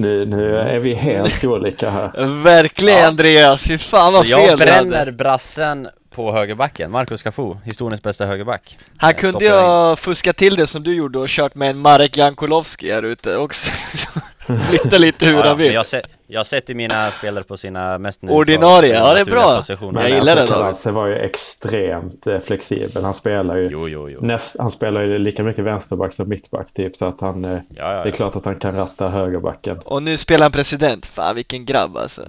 [0.00, 2.26] nu, nu är vi helt olika här.
[2.44, 3.06] Verkligen Ja.
[3.08, 5.12] Andreas, fy fan Så vad fel jag bränner hade.
[5.12, 8.78] brassen på högerbacken, Marcus Cafu, historiens bästa högerback.
[8.96, 11.78] Han Eh, kunde ju ha fuskat till det som du gjorde och kört med en
[11.78, 13.70] Marek Jankulovski här ute också.
[14.70, 15.72] Flytta lite hur Ja, han vill.
[15.74, 19.56] jag, se, jag sätter mina spelare på sina mest Ordinarie, ja, det är bra.
[19.56, 20.00] positioner.
[20.00, 20.52] Jag gillar det, David.
[20.54, 23.04] Kalatse var ju extremt eh, flexibel.
[23.04, 24.20] Han spelar ju, Jo, jo, jo.
[24.22, 26.96] näst, han spelar ju lika mycket vänsterback som mittback typ.
[26.96, 29.78] Så att han, eh, Ja, ja, det är klart att han kan ratta högerbacken.
[29.84, 31.06] Och nu spelar han president.
[31.06, 32.22] Fan vilken grabb alltså.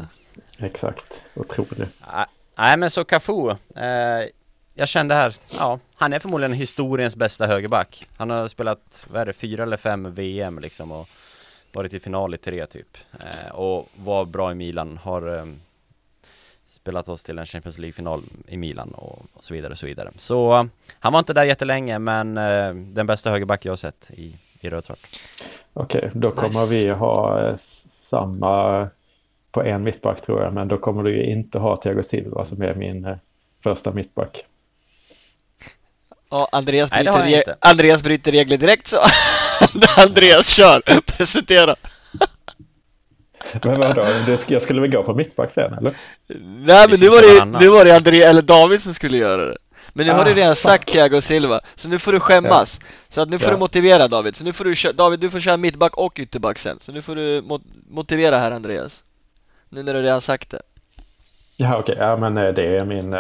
[0.60, 1.78] Exakt, otroligt.
[1.80, 2.26] Nej,
[2.58, 4.28] Nej men så Cafu, eh,
[4.74, 8.08] jag kände här, ja, han är förmodligen historiens bästa högerback.
[8.18, 11.08] Han har spelat, vad är det, fyra eller fem VM liksom och
[11.76, 12.98] varit i final i tre typ.
[13.20, 15.46] Eh, och var bra i Milan, har eh,
[16.68, 20.12] spelat oss till en Champions League-final i Milan och, och så vidare och så vidare.
[20.18, 20.64] Så eh,
[21.00, 24.70] han var inte där jättelänge men eh, den bästa högerback jag har sett i, i
[24.70, 25.00] rödsvart.
[25.74, 26.74] Okej, då kommer Nice.
[26.74, 28.88] vi ha eh, samma
[29.52, 30.54] på en mittback tror jag.
[30.54, 33.18] Men då kommer du ju inte ha Thiago Silva som är min eh,
[33.64, 34.46] första mittback.
[36.30, 37.56] Ja, Andreas Nej, det bryter, inte.
[37.60, 38.98] Andreas bryter regler direkt så.
[39.98, 41.76] Andreas kör, presentera.
[43.64, 44.06] Men vadå,
[44.48, 45.94] jag skulle väl gå på mittback sen eller?
[46.66, 49.46] Nej men nu var köra det, nu var det André, eller David som skulle göra
[49.46, 49.58] det.
[49.94, 50.62] Men nu har Ah, du redan fuck.
[50.64, 52.80] sagt Thiago Silva, så nu får du skämmas.
[53.10, 53.54] Så att nu får Ja.
[53.54, 56.60] du motivera David, så nu får du kö- David du får köra mittback och ytterback
[56.60, 56.80] sen.
[56.80, 59.04] Så nu får du mo- motivera här Andreas.
[59.70, 60.62] Nu när du redan sagt det.
[61.58, 63.20] Ja okej, ja men eh, det är min, eh,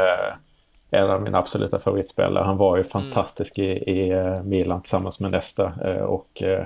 [0.91, 2.43] en av mina absoluta favoritspelare.
[2.43, 5.73] Han var ju fantastisk i, i eh, Milan tillsammans med Nesta.
[5.86, 6.65] eh, Och eh,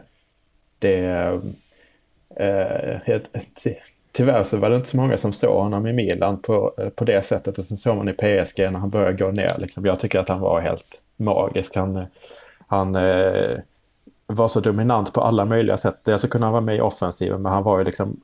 [0.79, 1.41] det...
[4.11, 7.25] Tyvärr så var det inte så många som såg honom i Milan på, på det
[7.25, 7.57] sättet.
[7.57, 9.53] Och sen såg man i PSG när han började gå ner.
[9.57, 9.85] Liksom.
[9.85, 11.75] Jag tycker att han var helt magisk.
[11.75, 12.05] Han,
[12.67, 12.93] han
[14.27, 15.95] var så dominant på alla möjliga sätt.
[16.03, 18.19] Dels så kunde han vara med i offensiven men han var ju liksom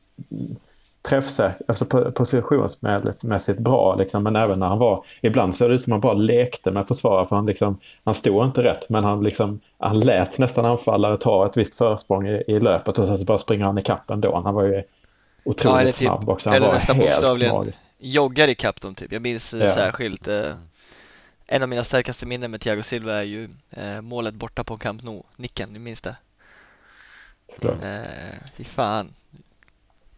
[1.01, 5.83] träffsäker, alltså po- positionsmässigt bra liksom, men även när han var, ibland såg det ut
[5.83, 9.23] som han bara lekte med försvarare för han liksom, han stod inte rätt men han
[9.23, 13.25] liksom, han lät nästan anfallare ta ett visst försprång i, i löpet och sen så
[13.25, 14.41] bara springer han i kappen ändå.
[14.45, 14.83] Han var ju
[15.43, 17.55] otroligt Ja, eller typ- snabb också, han eller var nästan helt bokstavligen.
[17.55, 17.79] magisk.
[17.99, 19.11] Joggar i kapp dem typ.
[19.11, 19.73] Jag minns eh, Ja.
[19.73, 20.53] särskilt eh,
[21.47, 25.03] En av mina starkaste minnen med Thiago Silva är ju eh, målet borta på Camp
[25.03, 26.15] Nou, nicken, ni minns det?
[27.53, 27.83] såklart.
[27.83, 29.13] Eh, fy fan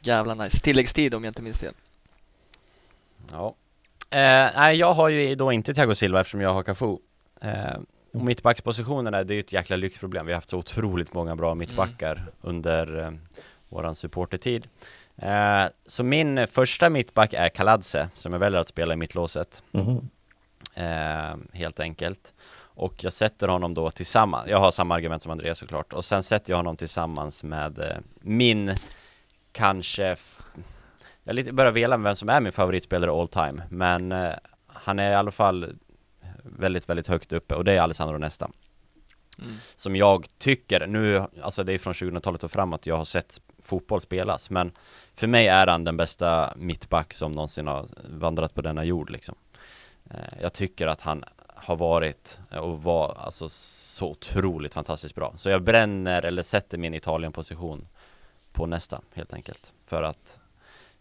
[0.04, 1.74] Jävla nice, tilläggstid om jag inte minns fel
[3.32, 3.56] Ja.
[4.10, 6.98] Eh, nej, jag har ju då inte Thiago Silva eftersom jag har Cafu.
[7.42, 7.78] Eh,
[8.14, 10.26] och mittbackspositionerna, det är ju ett jäkla lyxproblem.
[10.26, 13.12] Vi har haft så otroligt många bra mittbackar under eh,
[13.70, 14.68] våran supportertid.
[15.18, 19.64] Eh, så min första mittback är Kaladze, som jag väljer att spela i mittlåset.
[19.72, 20.10] Mhm.
[20.76, 22.34] Eh, helt enkelt.
[22.76, 26.24] Och jag sätter honom då tillsammans, jag har samma argument som Andreas såklart, och sen
[26.24, 28.76] sätter jag honom tillsammans med eh, min,
[29.54, 30.16] kanske,
[31.24, 34.34] jag lite börjar vela med vem som är min favoritspelare all time, men eh,
[34.68, 35.76] han är i alla fall
[36.44, 38.50] väldigt, väldigt högt uppe och det är Alessandro Nesta.
[39.40, 39.56] Mm.
[39.76, 44.02] Som jag tycker, nu, alltså det är från 2000-talet och framåt jag har sett fotboll
[44.02, 44.72] spelas, men
[45.16, 49.36] för mig är han den bästa mittback som någonsin har vandrat på denna jord liksom.
[50.10, 51.24] Eh, Jag tycker att han,
[51.64, 55.34] har varit och var alltså så otroligt fantastiskt bra.
[55.36, 57.88] Så jag bränner eller sätter min Italien-position
[58.54, 59.74] på nästa helt enkelt.
[59.86, 60.40] För att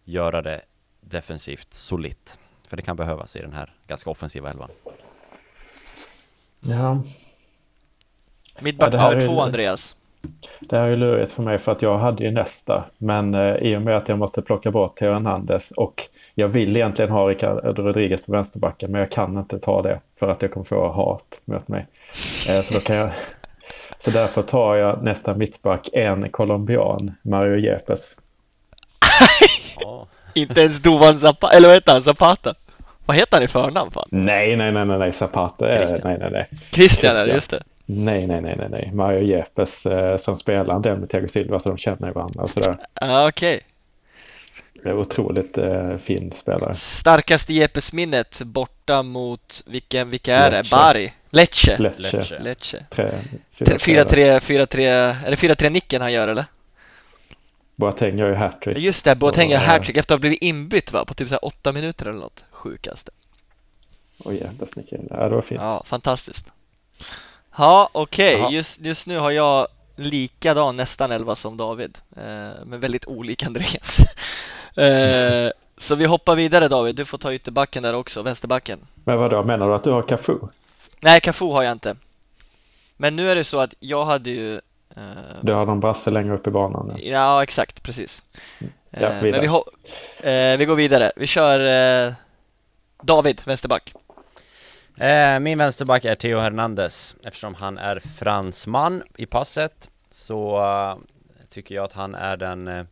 [0.05, 0.61] göra det
[1.01, 2.39] defensivt solitt.
[2.67, 4.71] För det kan behövas i den här ganska offensiva elvan.
[6.61, 7.03] Ja,
[8.61, 9.97] Mittback Ja, två Andreas.
[10.61, 12.85] det här är lurigt för mig för att jag hade ju nästa.
[12.99, 16.03] Men eh, i och med att jag måste plocka bort Theo Hernandez och
[16.35, 20.29] jag vill egentligen ha Ricardo Rodriguez på vänsterbacken men jag kan inte ta det för
[20.29, 21.87] att jag kommer få hat mot mig.
[22.49, 23.11] Eh, så, då kan jag,
[24.05, 28.17] så därför tar jag nästa mittback en colombian, Mario Yepes.
[29.81, 32.03] Ja, Inte ens Dovan Zapata, eller vad heter han?
[32.03, 32.55] Zapata?
[33.07, 34.09] Vad heter han i förnamn fan?
[34.11, 35.69] Nej, nej, nej, nej, nej, Zapata.
[35.69, 36.01] är- Christian.
[36.05, 36.49] Nej, nej, nej.
[36.71, 37.35] Christian, Christian.
[37.35, 37.63] just det.
[37.87, 38.91] Nej, nej, nej, nej, nej.
[38.95, 42.51] Mario Yepes eh, som spelar en del med Thiago Silva så de känner varandra och
[42.51, 42.77] sådär.
[42.95, 43.61] Ja, okej.
[44.83, 46.75] Det är otroligt eh, fin spelare.
[46.75, 50.71] Starkaste Jepes-minnet borta mot, vilken, vilka är det?
[50.71, 51.13] Bari?
[51.35, 51.79] Lecce?
[51.79, 52.17] Lecce.
[52.17, 52.39] Lecce.
[52.39, 52.87] Lecce.
[52.91, 53.11] Tre,
[53.79, 54.81] fyra, 4-3, 4-3,
[55.27, 56.45] är det 4-3-nicken han gör eller?
[57.77, 58.79] Boateng gör ju hattrick.
[58.79, 61.05] Just det, Boateng gör hattrick efter att ha blivit inbytt va?
[61.05, 62.45] På typ så här 8 minuter eller något.
[62.51, 63.11] Sjukaste.
[64.19, 65.09] Och Yepes nickade in.
[65.11, 65.61] Ja, det var fint.
[65.61, 66.47] Ja, fantastiskt.
[67.57, 68.33] Ja, okej.
[68.33, 68.51] Jaha.
[68.51, 71.99] Just, just nu har jag likadan nästan 11 som David.
[72.17, 72.23] Eh,
[72.65, 73.99] men väldigt olika Andreas.
[74.77, 76.97] eh, så vi hoppar vidare David.
[76.97, 78.79] Du får ta ytterbacken där också, vänsterbacken.
[79.05, 80.39] Men vadå, menar du att du har Cafu?
[81.03, 81.97] Nej, Cafu har jag inte.
[82.97, 84.55] Men nu är det så att jag hade ju
[84.97, 85.03] eh,
[85.43, 87.09] Du har någon brasse längre upp i banan nu.
[87.09, 88.23] Ja, exakt, precis.
[88.59, 89.41] Ja, Eh, men vidare.
[89.41, 91.13] vi, ho- eh, vi går vidare.
[91.17, 91.61] Vi kör
[92.07, 92.13] eh,
[93.03, 93.95] David, vänsterback.
[94.97, 100.61] Eh, min vänsterback är Theo Hernandez eftersom han är fransman i passet så
[101.49, 102.87] tycker jag att han är den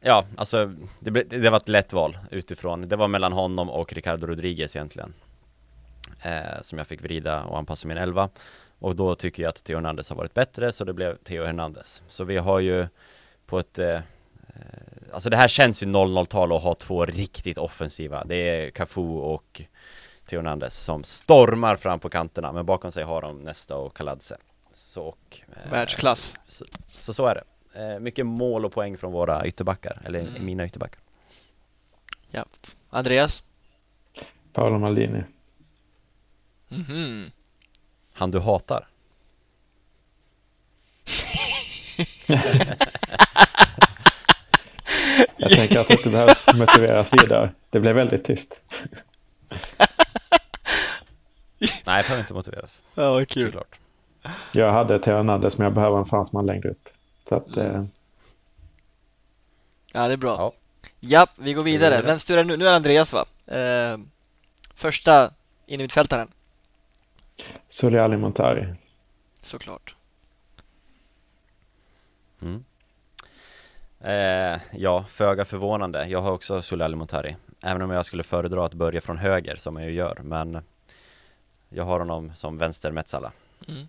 [0.00, 2.88] Ja, alltså det, det var ett lätt val utifrån.
[2.88, 5.14] Det var mellan honom och Ricardo Rodriguez egentligen.
[6.24, 8.28] Eh, som jag fick vrida och anpassa min elva.
[8.78, 12.02] Och då tycker jag att Theo Hernandez har varit bättre så det blev Theo Hernandez.
[12.08, 12.86] Så vi har ju
[13.46, 14.02] på ett eh, eh,
[15.12, 18.24] Alltså det här känns ju 0-0-tal att ha två riktigt offensiva.
[18.24, 19.62] Det är Cafu och
[20.26, 24.36] Theo Hernandez som stormar fram på kanterna men bakom sig har de Nesta och Kaladze.
[24.72, 26.36] Så, och, eh, Världsklass.
[26.46, 27.44] Så, så så är det.
[27.94, 30.44] Eh, mycket mål och poäng från våra ytterbackar, eller Mm.
[30.46, 31.00] mina ytterbackar.
[32.30, 32.44] Ja.
[32.90, 33.42] Andreas?
[34.52, 35.22] Paolo Maldini.
[36.74, 37.30] Mhm.
[38.12, 38.86] Han du hatar.
[45.36, 47.52] Jag tänker att det inte behövs motiveras vidare.
[47.70, 48.60] Det blev väldigt tyst.
[51.58, 52.82] Nej, det behöver inte motiveras.
[52.94, 53.44] Ja, vad kul.
[53.46, 53.78] Såklart.
[54.52, 56.88] Jag hade Theo Hernandez men jag behöver en fransman längre upp.
[57.28, 57.84] Så att, eh,
[59.92, 60.36] Ja, det är bra.
[60.38, 60.52] Ja.
[61.00, 62.02] Ja, vi går vidare.
[62.02, 62.56] Vem styr det nu?
[62.56, 63.24] Nu är det Andreas va?
[63.46, 63.98] Eh,
[64.74, 65.30] första
[65.66, 66.28] innermittfältaren,
[67.68, 68.74] Soli Montari.
[69.40, 69.96] såklart.
[72.42, 72.64] Mm.
[74.00, 76.06] Eh, ja, föga förvånande.
[76.08, 77.36] Jag har också Sulali Montari.
[77.62, 80.18] Även om jag skulle föredra att börja från höger som jag ju gör.
[80.22, 80.62] Men
[81.68, 83.32] jag har honom som vänster Metsala.
[83.68, 83.88] Mm.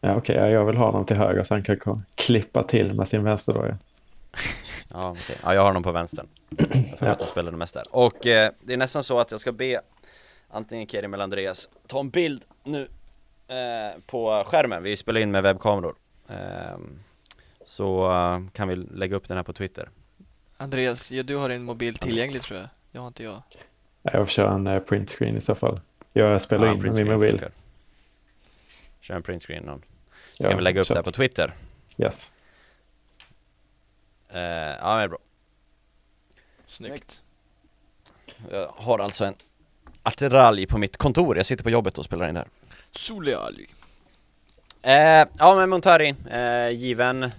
[0.00, 3.08] Ja, Okej, ja, jag vill ha honom till höger så han kan klippa till med
[3.08, 3.78] sin vänsterdoja.
[4.90, 5.36] Ja, okej.
[5.42, 6.26] ja, jag har honom på vänstern.
[6.98, 7.84] För att jag spelade mest där.
[7.90, 9.80] Och eh, det är nästan så att jag ska be
[10.54, 12.88] antingen Kerim eller Andreas ta en bild nu
[13.48, 14.82] eh, på skärmen.
[14.82, 15.94] Vi spelar in med webbkameror.
[16.28, 16.78] Eh,
[17.64, 19.88] så eh, kan vi lägga upp den här på Twitter.
[20.56, 22.68] Andreas, ja, du har din mobil tillgänglig tror jag.
[22.92, 23.42] Det har inte jag.
[24.02, 25.80] Ja, Jag får köra en eh, print screen i så fall.
[26.12, 27.30] Jag spelar Ja, in med min mobil.
[27.30, 27.50] funkar.
[29.00, 29.82] Kör en print screen någon.
[30.32, 31.54] Så Ja, kan vi lägga upp det här på Twitter.
[31.98, 32.32] Yes.
[34.28, 35.18] Eh, ja, det är bra.
[36.66, 37.22] Snyggt.
[38.50, 39.34] Jag har alltså en
[40.04, 41.36] attiralj på mitt kontor.
[41.36, 42.48] Jag sitter på jobbet och spelar in det här.
[42.92, 43.66] Soliali.
[44.82, 47.30] Eh, ja men Montari, eh, given eh,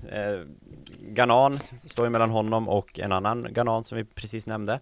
[0.99, 4.79] Ganan, står ju mellan honom och en annan Ganan som vi precis nämnde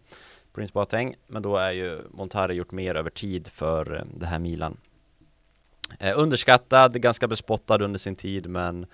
[0.54, 4.40] Prince Boateng, men då är ju Montari gjort mer över tid för eh, det här
[4.40, 4.78] Milan
[6.00, 8.86] eh, Underskattad, ganska bespottad under sin tid men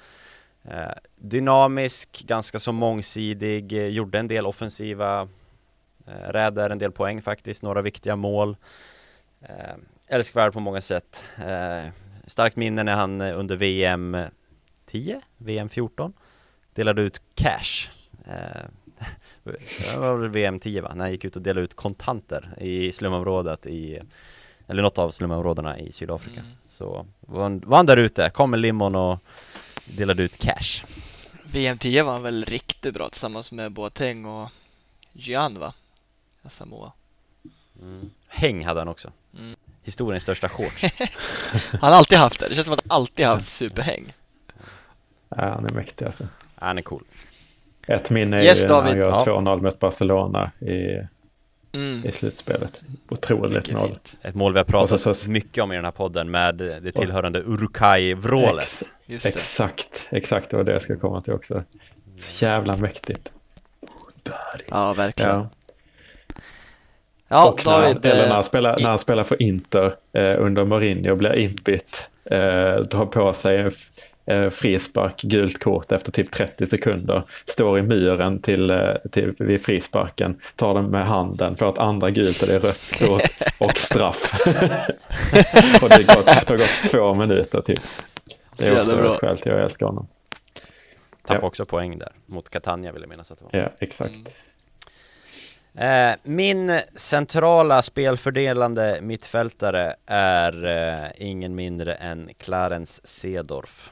[0.64, 5.28] eh, Dynamisk, ganska så mångsidig, eh, gjorde en del offensiva
[6.28, 8.58] räder, en del poäng faktiskt, några viktiga mål
[9.42, 9.76] eh,
[10.08, 11.92] Älskvärd på många sätt eh,
[12.30, 14.18] Starkt minne när han eh, under VM
[14.86, 16.14] 10, VM 14
[16.74, 17.90] delade ut cash.
[18.26, 18.62] Eh,
[19.94, 20.92] det var väl VM 10 va?
[20.96, 24.00] När han gick ut och delade ut kontanter i slumområdet i,
[24.68, 26.40] eller något av slumområdena i Sydafrika.
[26.40, 26.52] Mm.
[26.68, 29.20] Så var han, var han där ute, kom med limon och
[29.86, 30.86] delade ut cash.
[31.44, 34.50] VM 10 var han väl riktigt bra tillsammans med Boateng och
[35.14, 35.74] Gian va?
[36.50, 36.92] Samoa.
[37.82, 38.10] Mm.
[38.28, 39.12] Häng hade han också.
[39.38, 39.56] Mm.
[39.84, 40.84] historiens största shorts.
[41.72, 44.14] Han har alltid haft det, det känns som att han alltid haft superhäng
[45.30, 46.28] Ja, han är mäktig alltså.
[46.56, 47.04] Han är cool.
[47.88, 48.98] Ett minne är Yes, ju när han David.
[48.98, 49.26] gör Ja.
[49.42, 51.00] 2-0 mot Barcelona i,
[51.72, 52.06] mm.
[52.06, 52.82] i slutspelet.
[53.10, 54.00] Otroligt mål.
[54.22, 56.56] Ett mål vi har pratat Och så- så- mycket om i den här podden med
[56.56, 58.84] det tillhörande Urukai-vrålet.
[59.08, 61.64] Ex- exakt, exakt det var det jag ska komma till också.
[62.18, 63.32] Så jävla mäktigt.
[64.68, 65.50] Ja, verkligen Ja.
[67.32, 70.36] Ja, och när, David eller när, eh, han spelar, när han spelar för Inter eh,
[70.40, 73.72] under Mourinho blir inbytt, eh, drar på sig en
[74.26, 79.66] eh, frispark, gult kort efter typ 30 sekunder, står i muren till, eh, till, vid
[79.66, 83.78] frisparken, tar den med handen, får ett andra gult och det är rött kort och
[83.78, 84.34] straff.
[85.82, 87.80] och det har, gått, det har gått två minuter typ.
[88.58, 90.08] Det är också ett skäl till att jag älskar honom.
[91.22, 91.48] Tappade Ja.
[91.48, 93.62] också poäng där mot Catania vill jag minnas att det var.
[93.62, 94.16] Ja, exakt.
[94.16, 94.26] Mm.
[95.74, 103.92] Eh, min centrala spelfördelande mittfältare är eh, ingen mindre än Clarence Sedorf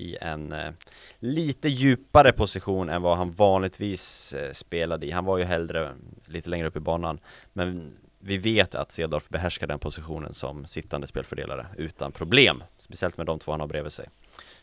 [0.00, 0.72] i en eh,
[1.18, 5.10] lite djupare position än vad han vanligtvis eh, spelade i.
[5.10, 5.94] Han var ju hellre
[6.26, 7.20] lite längre upp i banan,
[7.52, 13.26] men vi vet att Sedorf behärskar den positionen som sittande spelfördelare utan problem, speciellt med
[13.26, 14.08] de två han har bredvid sig.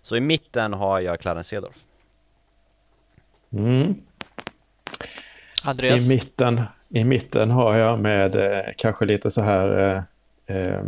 [0.01, 1.85] Så i mitten har jag Clarence Sedorf.
[3.51, 4.01] Mm.
[5.63, 9.95] Andreas I mitten, I mitten har jag med eh, kanske lite så här,
[10.47, 10.81] eh, eh,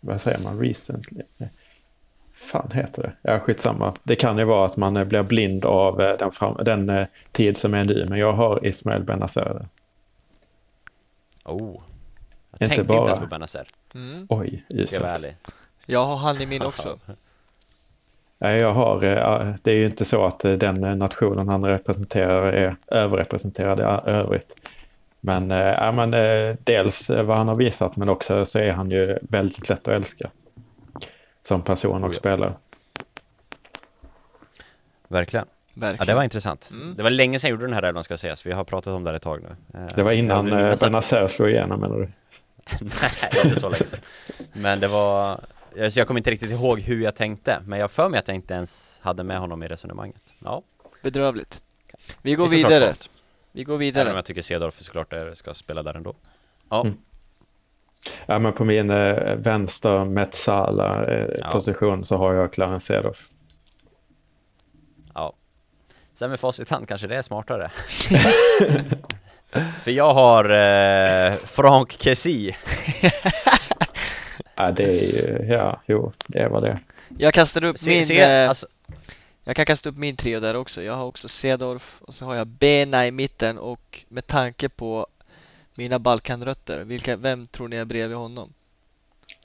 [0.00, 1.22] vad säger man, recently?
[2.34, 3.30] fan heter det?
[3.32, 3.94] Ja, skitsamma.
[4.04, 7.06] Det kan ju vara att man eh, blir blind av eh, den, fram, den eh,
[7.32, 9.68] tid som är nu, men jag har Ismael Benazer.
[11.44, 11.60] Oh,
[12.58, 14.26] jag Inte tänkte bara- inte ens på Benazer, mm.
[14.28, 15.34] Oj, just jag.
[15.86, 16.98] Jag har han i min också
[18.42, 22.52] Nej, jag har, eh, det är ju inte så att eh, den nationen han representerar
[22.52, 24.56] är överrepresenterad i övrigt.
[25.20, 26.10] Men, eh, ja, men
[26.64, 30.30] dels vad han har visat, men också så är han ju väldigt lätt att älska.
[31.42, 32.18] Som person och Oh ja.
[32.18, 32.52] spelare.
[35.08, 35.46] Verkligen.
[35.74, 36.70] Verkligen Ja, det var intressant.
[36.72, 36.94] Mm.
[36.96, 38.46] Det var länge sedan jag gjorde den här elvan ska sägas.
[38.46, 39.78] Vi har pratat om det här ett tag nu.
[39.94, 40.50] Det var innan
[40.80, 42.08] Benazer slog igenom menar du?
[42.80, 44.00] Nej, inte så länge sedan.
[44.52, 45.40] Men det var,
[45.76, 48.34] jag, jag kommer inte riktigt ihåg hur jag tänkte, men jag för mig att jag
[48.34, 50.34] inte ens hade med honom i resonemanget.
[50.38, 50.62] Ja,
[51.02, 51.62] Bedrövligt
[52.22, 52.94] Vi det går vidare.
[53.52, 56.14] Vi går Även om vidare jag tycker Cedorf såklart är, ska spela där ändå.
[56.68, 56.96] Ja, Mm.
[58.26, 61.50] Ja, men på min eh, vänster Metsala eh, Ja.
[61.50, 63.28] position så har jag Clarence Seedorf.
[65.14, 65.32] ja.
[66.14, 67.70] Sen med facit i hand kanske det är smartare.
[69.82, 72.56] För jag har eh, Franck Kessie.
[74.54, 76.78] Ja, det är ju, ja, jo, det vad det.
[77.18, 78.66] Jag kastar upp Se, min se, eh, alltså,
[79.44, 82.34] Jag kan kasta upp min trio där också Jag har också Sedorf och så har
[82.34, 85.06] jag Bena i mitten och med tanke på
[85.76, 88.52] mina Balkanrötter, vilka, vem tror ni är bredvid honom?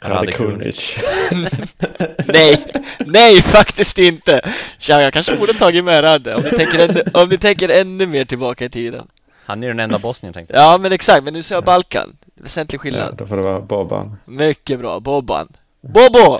[0.02, 0.96] Rade Rade Krunic.
[2.28, 2.66] Nej,
[3.00, 4.54] nej faktiskt inte!
[4.80, 8.08] Tja, jag kanske borde tagit med Rade om ni tänker ännu, om ni tänker ännu
[8.08, 9.08] mer tillbaka i tiden
[9.48, 10.64] han är ju den enda bosnien tänkte jag.
[10.64, 13.62] Ja men exakt, men nu ser jag Balkan Väsentlig Ja, skillnad då får det vara
[13.62, 14.18] Boban.
[14.26, 15.48] Mycket bra, Bobban
[15.82, 16.40] Bobo!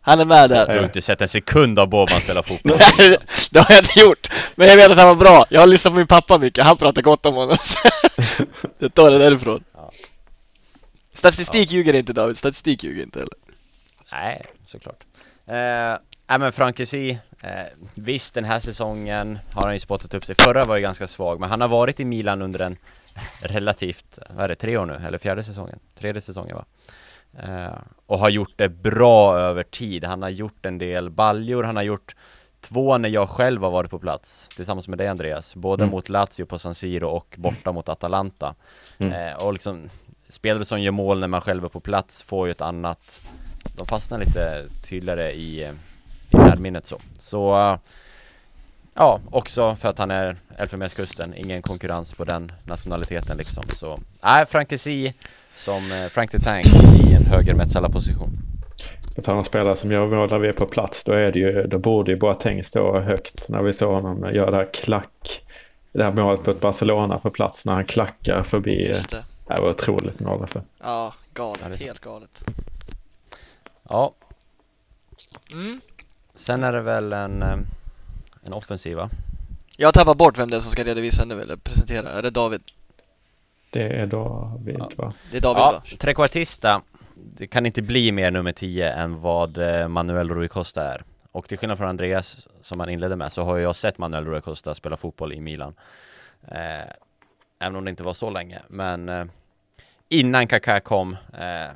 [0.00, 2.78] Han är med där Du har inte sett en sekund av Boban spela fotboll.
[2.98, 3.16] Nej,
[3.50, 4.30] det har jag inte gjort.
[4.54, 5.46] Men jag vet att han var bra.
[5.50, 6.64] Jag har lyssnat på min pappa mycket.
[6.64, 7.56] Han pratar gott om honom.
[8.78, 9.64] jag tar det därifrån.
[9.74, 9.90] Ja.
[11.14, 12.38] Statistik ljuger inte David.
[12.38, 13.34] Statistik ljuger inte heller.
[14.12, 15.04] Nej, såklart.
[15.46, 17.50] Eh, nej men Frank Kessie, eh,
[17.94, 20.34] visst den här säsongen har han ju spottat upp sig.
[20.38, 22.76] Förra var ju ganska svag, men han har varit i Milan under en
[23.40, 25.00] relativt, vad är det, tre år nu?
[25.06, 25.78] Eller fjärde säsongen?
[25.98, 26.64] Tredje säsongen va?
[27.42, 30.04] Eh, och har gjort det bra över tid.
[30.04, 32.16] Han har gjort en del baljor, han har gjort
[32.60, 35.54] två när jag själv har varit på plats tillsammans med dig Andreas.
[35.54, 35.90] Både Mm.
[35.92, 38.54] mot Lazio på San Siro och borta mot Atalanta.
[38.98, 39.12] Mm.
[39.12, 39.90] Eh, och liksom
[40.28, 43.20] spelare som gör mål när man själv är på plats får ju ett annat
[43.76, 45.72] De fastnar lite tydligare i, eh,
[46.30, 47.78] i närminnet så Så eh,
[48.94, 54.46] Ja, också för att han är Elfenbenskusten, ingen konkurrens på den nationaliteten liksom så Nej,
[54.46, 55.12] Frank Kessie
[55.54, 58.38] som eh, Frank the Tank i en höger Metsala-position
[59.22, 61.66] tal om spelare som gör mål när vi är på plats, då, är det ju,
[61.66, 65.42] då borde ju Boateng stå högt när vi såg honom göra det här klack.
[65.92, 68.86] Det här målet på ett Barcelona på plats när han klackar förbi.
[68.86, 69.24] Just det.
[69.46, 70.62] Det var otroligt mål alltså.
[70.78, 71.80] Ja, galet.
[71.80, 72.44] Helt galet.
[73.88, 74.12] Ja,
[75.52, 75.80] Mm.
[76.38, 77.58] Sen är det väl en eh,
[78.46, 79.10] En offensiv va?
[79.76, 82.08] Jag tappar bort vem det är som ska redovisa nu eller presentera.
[82.10, 82.62] Är det David?
[83.70, 84.90] Det är David Ja.
[84.96, 85.12] va?
[85.30, 85.82] Det är David Ja, va?
[85.98, 86.82] trekvartista
[87.14, 91.48] Det kan inte bli mer nummer 10 än vad eh, Manuel Rui Costa är Och
[91.48, 94.74] till skillnad från Andreas som han inledde med så har jag sett Manuel Rui Costa
[94.74, 95.74] spela fotboll i Milan
[96.48, 96.88] eh,
[97.58, 99.24] Även om det inte var så länge men eh,
[100.08, 101.68] Innan Kaká kom eh,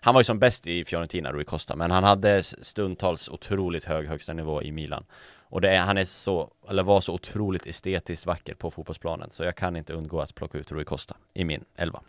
[0.00, 4.08] Han var ju som bäst i Fiorentina, Rui Costa, men han hade stundtals otroligt hög
[4.08, 5.04] högsta nivå i Milan.
[5.50, 9.44] Och det är, han är så, eller var så otroligt estetiskt vacker på fotbollsplanen, så
[9.44, 12.00] jag kan inte undgå att plocka ut Rui Costa i min elva.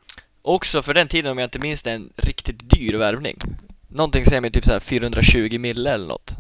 [0.41, 3.39] Också för den tiden om jag inte minns det, en riktigt dyr värvning.
[3.87, 6.35] Någonting säger mig typ så här 420 mille eller något.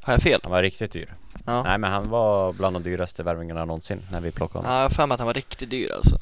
[0.00, 0.40] Har jag fel?
[0.42, 1.14] Han var riktigt dyr.
[1.44, 1.62] Ja.
[1.62, 4.72] Nej men han var bland de dyraste värvningarna någonsin när vi plockade honom.
[4.72, 6.18] Ja, jag har för mig att han var riktigt dyr alltså.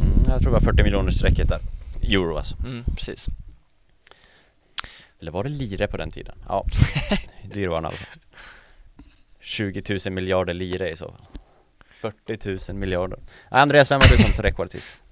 [0.00, 1.58] Mm, jag tror det var 40 miljoner strecket där.
[2.02, 2.56] Euro alltså.
[2.64, 3.28] Mm, precis.
[5.20, 6.34] Eller var det lire på den tiden?
[6.48, 6.64] Ja,
[7.52, 8.04] dyr var han alltså.
[9.40, 11.26] 20 000 miljarder lire i så fall.
[12.00, 13.18] 40 000 miljarder.
[13.48, 15.02] Andreas, vem har du som rekordartist?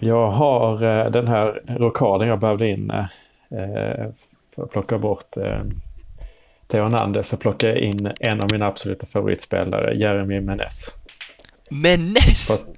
[0.00, 3.04] Jag har eh, den här rokaden jag behövde in eh,
[4.54, 5.62] för att plocka bort eh,
[6.66, 10.96] Theo Hernandez så plockade jag in en av mina absoluta favoritspelare, Jeremy Menez.
[11.70, 12.48] Menes!
[12.48, 12.74] På,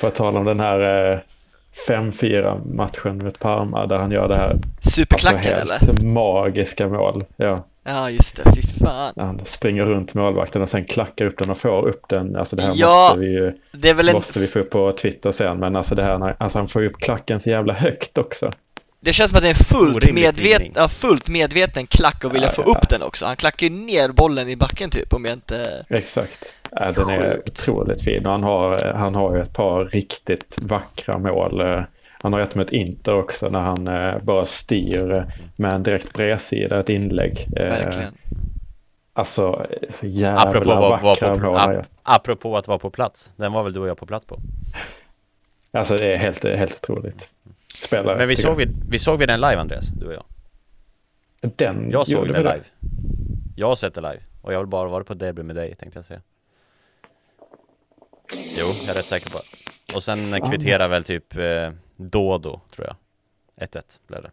[0.00, 1.18] på att tala om den här eh,
[1.88, 6.02] 5-4 matchen mot Parma där han gör det här alltså Superklacken helt eller?
[6.04, 7.24] magiska mål.
[7.36, 8.42] Ja, Ja, just det.
[8.54, 9.12] Fy fan.
[9.16, 12.36] han springer runt målvakten och sen klackar upp den och får upp den.
[12.36, 14.14] Alltså det här Ja, måste vi ju Det är väl en...
[14.14, 15.58] måste vi få upp på Twitter sen.
[15.58, 18.50] Men alltså det här, alltså han får upp klacken så jävla högt också.
[19.04, 20.62] Det känns som att det är en fullt, medvet...
[20.74, 22.78] ja, fullt medveten klack och vilja Ja, få ja.
[22.78, 23.26] upp den också.
[23.26, 25.84] Han klackar ju ner bollen i backen typ om jag inte...
[25.88, 26.44] Exakt.
[26.70, 27.48] Ja, den är Sjukt.
[27.48, 31.62] otroligt fin och han har, han har ju ett par riktigt vackra mål.
[32.08, 35.24] Han har ett med ett Inter också när han eh, bara styr
[35.56, 37.46] med en direkt bredsida, ett inlägg.
[37.56, 38.14] Eh, Verkligen.
[39.12, 41.56] Alltså, så jävla Apropå, var, var vackra på, mål.
[41.56, 43.30] ap, apropå att vara på plats.
[43.36, 44.38] Den var väl du och jag på plats på?
[45.72, 47.28] Alltså det är helt, helt otroligt.
[47.74, 48.18] Spelare.
[48.18, 50.24] Men vi såg, vi, vi såg vi den live Andreas, du och jag?
[51.56, 52.64] Den Jag såg den live.
[53.56, 54.20] Jag har sett det live.
[54.42, 56.20] Och jag vill bara vara på derby med dig tänkte jag säga.
[58.58, 59.94] Jo, jag är rätt säker på det.
[59.94, 60.50] Och sen Fan.
[60.50, 62.96] kvitterar väl typ eh, Dodo, tror jag.
[63.68, 64.30] 1-1 blev det.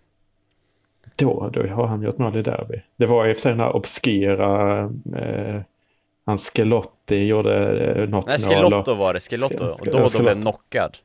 [1.15, 2.81] Då, då har han gjort mål i derby.
[2.95, 4.79] Det var i och för sig den här obskyra,
[5.15, 5.61] eh,
[6.25, 8.39] hans Skelotti gjorde eh, något Nej.
[8.39, 9.65] Skelotto var det, Skelotto.
[9.65, 10.97] Och Dodo blev knockad.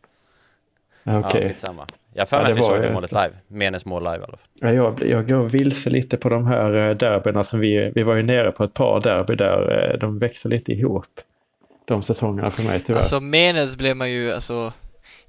[1.03, 1.43] Ja, Okej.
[1.43, 1.87] Ja, skitsamma.
[2.15, 3.37] Jag har för Ja, mig att det vi såg det målet inte- live.
[3.49, 4.39] Menes mål live i alla fall.
[4.61, 8.15] Ja, jag, jag går vilse lite på de här eh, derbyna som vi, vi var
[8.15, 9.91] ju nere på ett par derby där.
[9.93, 11.07] eh, De växer lite ihop.
[11.85, 12.99] De säsongerna för mig tyvärr.
[13.01, 14.73] Alltså Menes blev man ju, alltså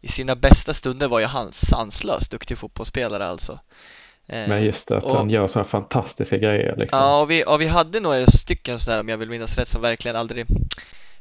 [0.01, 3.59] i sina bästa stunder var ju han sanslöst duktig fotbollsspelare alltså.
[4.27, 6.99] Eh, Men just att och- han gör sådana fantastiska grejer liksom.
[6.99, 9.81] Ja, och vi, och vi hade några stycken sådär om jag vill minnas rätt som
[9.81, 10.45] verkligen aldrig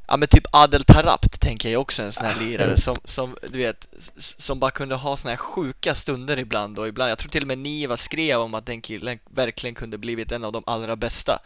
[0.07, 3.59] Ja men typ Adel Tarapt tänker jag också en sån här lirare som, som du
[3.59, 7.43] vet Som bara kunde ha såna här sjuka stunder ibland och ibland Jag tror till
[7.43, 10.97] och med Niva skrev om att den killen verkligen kunde blivit en av de allra
[10.97, 11.43] bästa.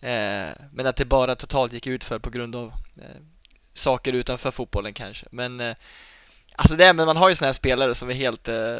[0.00, 3.04] Eh, Men att det bara totalt gick ut för på grund av eh,
[3.72, 5.26] Saker utanför fotbollen kanske.
[5.30, 5.74] Men eh,
[6.56, 8.78] Alltså det men man har ju såna här spelare som är helt eh,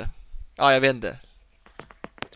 [0.57, 1.16] Ja jag vet inte.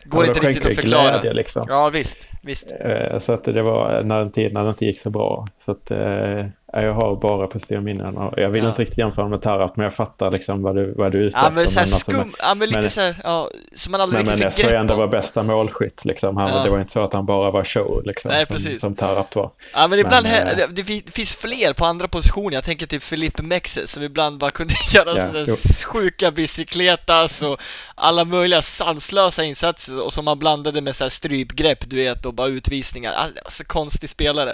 [0.05, 1.11] Går Ja, inte riktigt att förklara.
[1.11, 1.65] Glädje, liksom.
[1.69, 4.99] Ja visst, visst Eh, Så att det var när en tid när det inte gick
[4.99, 5.47] så bra.
[5.59, 8.17] Så att eh, jag har bara positiva minnen.
[8.17, 8.69] Och jag vill Ja.
[8.69, 11.37] inte riktigt jämföra med Tarap men jag fattar liksom vad du, vad du är ute
[11.41, 11.73] Ja men efter.
[11.73, 14.65] såhär alltså, skum, ja men lite men- såhär, ja, som man aldrig Men riktigt fick
[14.65, 14.97] var grepp om.
[14.97, 16.05] vår bästa målskytt.
[16.05, 16.37] Liksom.
[16.37, 16.63] Han, Ja.
[16.63, 18.79] Det var inte så att han bara var show liksom, Nej, som, precis.
[18.79, 19.49] som Tarap var.
[19.73, 22.53] Ja men ibland, Men, här, eh, det, det fin- det finns fler på andra positioner,
[22.57, 25.45] jag tänker typ Felipe Mexes som ibland bara kunde göra Ja, sådana
[25.85, 27.61] sjuka bicicletas och
[27.95, 33.13] alla möjliga sanslösa insatser och som man blandade med såhär strypgrepp du vet bara utvisningar,
[33.13, 34.49] alltså konstig spelare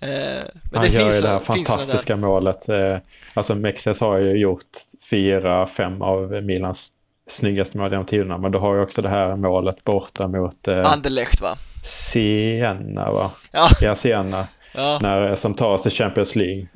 [0.00, 2.68] eh, Men han det gör finns, ju det här fantastiska målet.
[2.68, 2.96] Eh,
[3.34, 4.64] alltså Mexes har ju gjort
[5.10, 6.92] fyra, fem av Milans
[7.26, 8.38] snyggaste mål genom tiderna.
[8.38, 11.56] Men då har ju också det här målet borta mot där eh, Anderlecht va?
[11.84, 13.30] Siena va?
[13.52, 14.48] Ja, Ja, Siena.
[14.74, 16.66] ja, När, som tar oss till Champions League.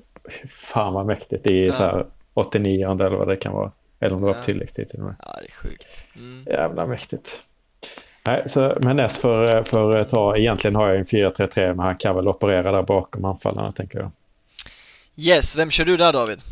[0.49, 1.47] Fan vad mäktigt.
[1.47, 1.73] I Ja.
[1.73, 3.73] så här 89 eller vad det kan vara.
[4.01, 4.43] Eller om det var Ja.
[4.43, 5.15] tilläggstid till och med.
[5.19, 6.45] ja det är sjukt mm.
[6.47, 7.41] Jävla mäktigt.
[8.25, 12.29] Nej, så Menez för, för ta, egentligen har jag en 4-3-3 men han kan väl
[12.29, 14.11] operera där bakom anfallarna tänker jag.
[15.17, 16.43] Yes, vem kör du där David?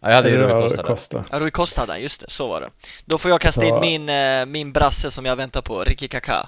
[0.00, 0.82] Ja, jag hade ju Rui Costa där.
[0.82, 1.24] Costa.
[1.30, 2.68] Ja, Rui Costa han, just det, så var det.
[3.04, 6.08] Då får jag kasta Så- in min, eh, min brasse som jag väntar på, Ricky
[6.08, 6.46] Kaká.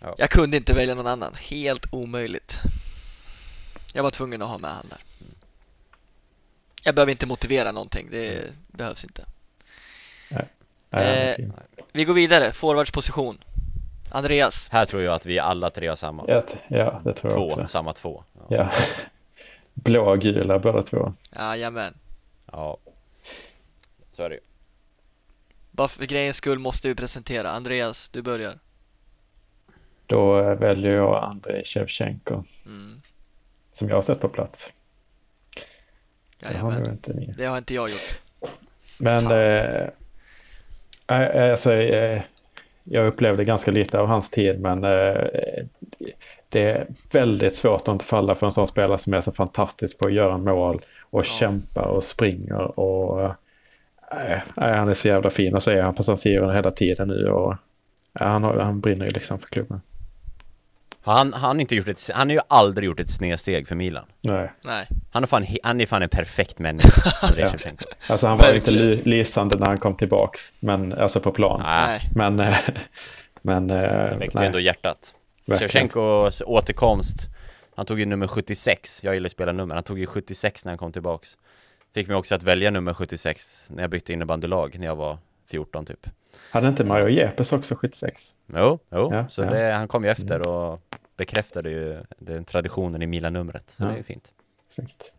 [0.00, 0.14] Ja.
[0.18, 2.60] Jag kunde inte välja någon annan, helt omöjligt.
[3.94, 4.98] Jag var tvungen att ha med han där.
[6.82, 9.24] Jag behöver inte motivera någonting, det behövs inte.
[10.90, 11.36] Eh.
[11.92, 13.38] Vi går vidare, forwardsposition.
[14.10, 14.68] Andreas.
[14.72, 16.24] Här tror jag att vi alla tre har samma.
[16.24, 17.68] Ett, ja, det tror jag Två, också.
[17.68, 18.24] samma två.
[18.34, 18.44] Ja.
[18.56, 18.70] Ja.
[19.74, 21.12] Blå och gula båda två.
[21.36, 21.94] Jajamän.
[22.52, 22.76] ja.
[24.12, 24.40] Så är det ju.
[25.70, 27.50] Bara för grejens skull måste vi presentera.
[27.50, 28.58] Andreas, du börjar.
[30.06, 33.00] Då eh, väljer jag Andrei Shevchenko Mm.
[33.72, 34.72] som jag har sett på plats.
[36.40, 36.90] Det har Jajamän.
[36.90, 37.26] inte ni.
[37.38, 38.18] Det har inte jag gjort.
[38.98, 39.32] Men Fan.
[39.32, 39.88] eh,
[41.06, 42.22] alltså, eh,
[42.84, 45.24] jag upplevde ganska lite av hans tid men eh,
[46.48, 49.98] det är väldigt svårt att inte falla för en sån spelare som är så fantastisk
[49.98, 50.80] på att göra mål
[51.10, 51.24] och Ja.
[51.24, 53.32] kämpa och springer och eh,
[54.56, 57.08] nej, han är så jävla fin och så är han på San Siro hela tiden
[57.08, 57.54] nu och
[58.12, 59.80] han, har, han brinner ju liksom för klubben.
[61.12, 64.52] Han, han, inte gjort ett, han har ju aldrig gjort ett snedsteg för Milan Nej.
[64.64, 67.52] Nej, Han är fan, han är fan en perfekt människa, Ja.
[68.08, 68.80] Alltså han var Verkligen.
[68.90, 71.60] ly- lysande när han kom tillbaks, men alltså på plan.
[71.62, 72.00] Nej.
[72.14, 72.56] Men, eh,
[73.42, 75.14] men eh, han väckte nej, ändå hjärtat.
[75.46, 77.28] Shevchenkos återkomst
[77.76, 80.72] Han tog ju nummer 76, jag gillar att spela nummer, han tog ju 76 när
[80.72, 81.36] han kom tillbaks
[81.94, 85.18] Fick mig också att välja nummer 76 när jag bytte innebandylag när jag var
[85.50, 86.06] 14 typ
[86.50, 88.34] Hade inte Mario Jepes också 76?
[88.46, 89.50] Jo, jo, Ja, så ja.
[89.50, 90.80] Det, han kom ju efter och
[91.16, 93.86] bekräftade ju den traditionen i Milan-numret, så Ja.
[93.88, 94.32] det är ju fint
[94.68, 95.12] Exakt.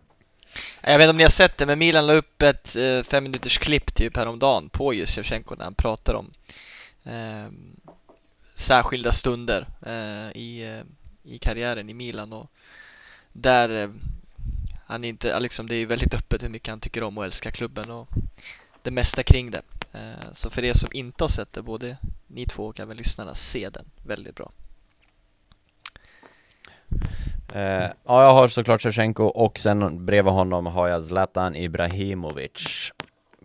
[0.81, 3.23] Jag vet inte om ni har sett det, men Milan la upp ett eh, fem
[3.23, 6.33] minuters klipp typ häromdagen på just Shevchenko när han pratar om
[7.03, 7.47] eh,
[8.55, 12.51] särskilda stunder eh, i, eh, i karriären i Milan och
[13.33, 13.89] där eh,
[14.85, 17.51] han inte, liksom det är ju väldigt öppet hur mycket han tycker om och älskar
[17.51, 18.07] klubben och
[18.83, 19.61] det mesta kring det.
[19.97, 23.35] Eh, så för er som inte har sett det, både ni två och även lyssnarna,
[23.35, 23.85] se den.
[24.03, 24.51] Väldigt bra.
[27.53, 32.91] Eh, ja, jag har såklart Shevchenko och sen bredvid honom har jag Zlatan Ibrahimovic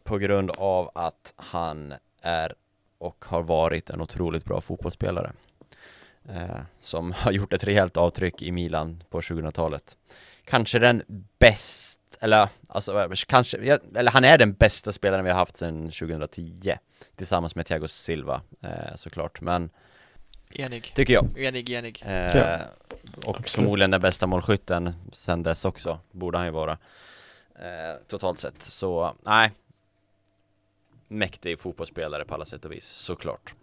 [0.04, 2.54] På grund av att han är
[2.98, 5.32] och har varit en otroligt bra fotbollsspelare
[6.28, 9.96] eh, Som har gjort ett rejält avtryck i Milan på 2000-talet
[10.44, 11.02] Kanske den
[11.38, 16.74] bäst, eller alltså kanske, eller han är den bästa spelaren vi har haft sedan 2010
[17.16, 19.70] Tillsammans med Thiago Silva eh, såklart, men
[20.50, 21.38] Enig, tycker jag.
[21.38, 22.02] Enig, enig.
[22.06, 22.58] Eh, Ja,
[23.16, 23.50] och absolut.
[23.50, 26.78] förmodligen den bästa målskytten sen dess också, borde han ju vara
[27.54, 29.50] eh, Totalt sett, så nej.
[31.08, 33.54] Mäktig fotbollsspelare på alla sätt och vis, såklart.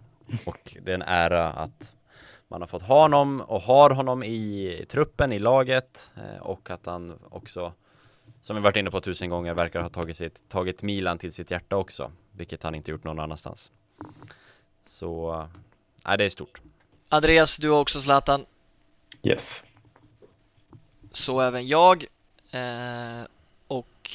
[0.45, 1.95] Och det är en ära att
[2.47, 6.85] man har fått ha honom och har honom i truppen, i laget eh, och att
[6.85, 7.73] han också
[8.41, 11.51] Som vi varit inne på tusen gånger verkar ha tagit, sitt, tagit Milan till sitt
[11.51, 13.71] hjärta också Vilket han inte gjort någon annanstans
[14.85, 15.47] Så,
[16.05, 16.61] nej det är stort
[17.11, 18.45] Andreas, du har också Zlatan.
[19.23, 19.63] Yes.
[21.11, 22.05] Så även jag.
[22.51, 23.21] Eh,
[23.67, 24.11] och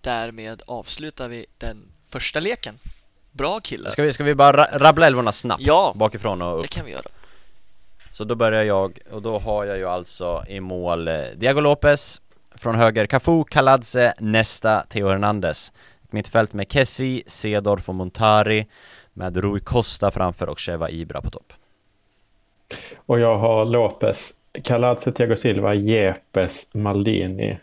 [0.00, 1.76] därmed avslutar vi den
[2.08, 2.78] första leken.
[3.32, 3.90] Bra killar.
[3.90, 5.62] Ska vi, ska vi bara ra- rabbla älvorna snabbt?
[5.62, 5.92] Ja.
[5.96, 6.70] Bakifrån och Det upp.
[6.70, 7.02] kan vi göra.
[8.10, 12.20] Så då börjar jag, och då har jag ju alltså i mål eh, Diego Lopez
[12.54, 15.72] Från höger Cafu, Kaladze, Nesta, Theo Hernandez
[16.10, 18.66] Mittfält med Kessi, Cedorf och Montari
[19.12, 21.52] Med Rui Costa framför och Sheva Ibra på topp
[23.06, 24.34] Och jag har Lopez,
[24.64, 27.58] Kaladze, Thiago Silva, Jepes, Maldini.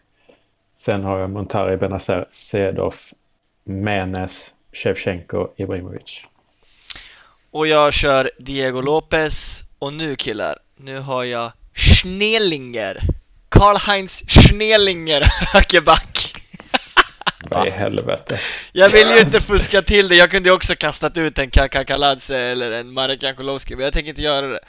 [0.75, 3.13] Sen har jag Montari, Benazer, Sedorf,
[3.63, 6.23] Menes, Shevchenko, Ibrahimovic.
[7.51, 9.63] Och jag kör Diego Lopez.
[9.79, 13.01] Och nu killar, nu har jag Schnelinger.
[13.49, 15.21] Karl-Heinz Schnelinger,
[15.53, 16.33] högerback.
[17.49, 18.39] Vad i helvete.
[18.71, 21.83] Jag vill ju inte fuska till det, jag kunde ju också kastat ut en Kaka
[21.83, 24.59] Kaladze eller en Marek Jankulovski, men jag tänker inte göra det.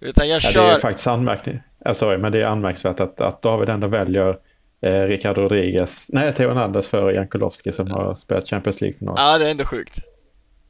[0.00, 0.76] Utan jag Ja, det kör...
[0.76, 1.60] är faktiskt anmärkning.
[1.84, 4.36] Ja, sorry, men det är anmärkningsvärt att, att David ändå väljer
[4.82, 9.14] eh, Ricardo Rodriguez, nej, Theo Hernandez före Jankulovski som har spelat Champions League-final.
[9.18, 9.98] Ja, det är ändå sjukt.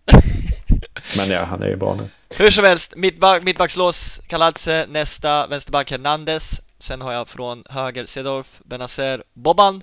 [1.16, 2.09] Men ja, han är ju bra nu.
[2.36, 6.61] Hur som helst, mittback, mittbackslås Kaladze, nästa vänsterback Hernandez.
[6.79, 9.83] Sen har jag från höger Sedorf, Benazer, Boban,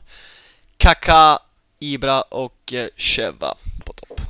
[0.77, 1.39] Kaka,
[1.79, 4.21] Ibra och eh, Sheva på topp.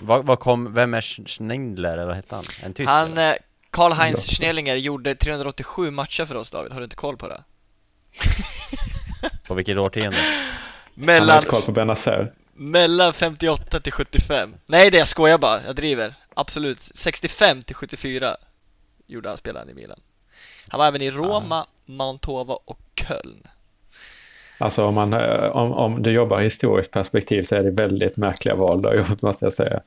[0.00, 2.44] vad, vad kom, vem är Sch- Schneidler eller vad hette han?
[2.62, 3.30] En tysk Han, eller?
[3.32, 3.36] eh,
[3.70, 4.26] Karl-Heinz.
[4.26, 7.42] Schnellinger gjorde 387 matcher för oss David, har du inte koll på det?
[9.46, 10.16] På vilket årtionde?
[10.16, 12.32] Han har Mellan, inte koll på Benazer.
[12.52, 18.36] mellan 58 till 75 Nej det jag skojar bara, jag driver Absolut, 65 till 74
[19.06, 20.00] Gjorde han spelaren i Milan
[20.68, 23.42] Han var även i Roma, Mantova och Köln.
[24.58, 28.16] Alltså om, man, eh, om, om du jobbar i historiskt perspektiv så är det väldigt
[28.16, 29.80] märkliga val du har gjort måste jag säga.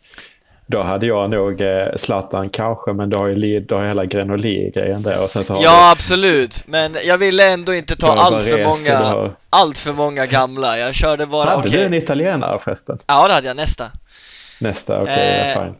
[0.65, 4.05] Då hade jag nog eh, Zlatan kanske, men du har ju, Lid- du har hela
[4.05, 8.15] Grenoli-grejen där och sen så har Ja absolut, men jag ville ändå inte du, ta
[8.15, 9.31] du allt för du många har...
[9.49, 12.99] Allt för många gamla, jag körde bara Hade okej du en italienare förresten?
[13.07, 13.91] Ja det hade jag, nästa.
[14.59, 15.75] Nästa, okej, Eh, ja, fine.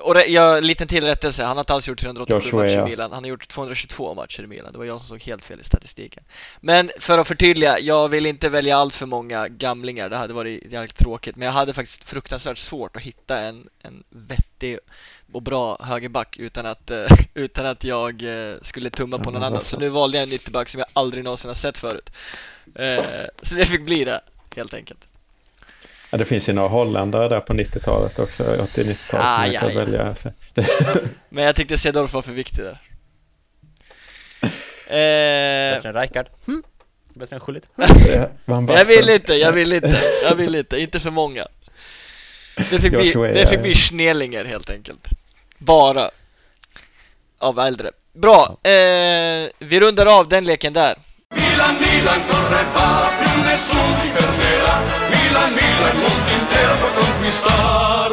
[0.00, 2.86] Och jag, liten till rättelse, han har inte alls gjort 387 Joshua, matcher ja.
[2.86, 4.72] i Milan, han har gjort 222 matcher i Milan.
[4.72, 6.24] Det var jag som såg helt fel i statistiken.
[6.60, 10.72] Men för att förtydliga, jag vill inte välja allt för många gamlingar, det hade varit
[10.72, 11.36] jävligt tråkigt.
[11.36, 14.78] Men jag hade faktiskt fruktansvärt svårt att hitta en, en vettig
[15.32, 19.42] och bra högerback utan att, eh, utan att jag eh, skulle tumma på Ja, någon
[19.42, 19.60] annan.
[19.60, 22.10] Så nu valde jag en ytterback som jag aldrig någonsin har sett förut.
[22.74, 23.04] Eh,
[23.42, 24.20] så det fick bli det,
[24.56, 25.08] helt enkelt.
[26.14, 29.60] Ja, det finns ju några holländare där på 90-talet också, 80-90-talet som Ah, man ja,
[29.60, 29.78] kan ja.
[29.78, 30.14] välja.
[30.14, 30.30] Så.
[31.28, 32.78] Men jag tyckte Cedorf var för viktig där.
[34.86, 36.26] Eh, Bättre än Rijkaard?
[36.46, 36.62] Hm?
[37.14, 37.68] Bättre än Schullit?
[38.46, 41.46] Jag vill inte, jag vill inte, jag vill inte, inte för många.
[42.70, 45.08] Det fick bli, det fick bli Schnellinger helt enkelt.
[45.58, 46.10] Bara.
[47.38, 47.90] Av äldre.
[48.12, 50.94] Bra, eh, vi rundar av den leken där.
[51.64, 54.82] Milan, Milan corre va, più nessuno ti fermerà.
[55.08, 58.12] Milan, Milan, mondo intero può conquistar.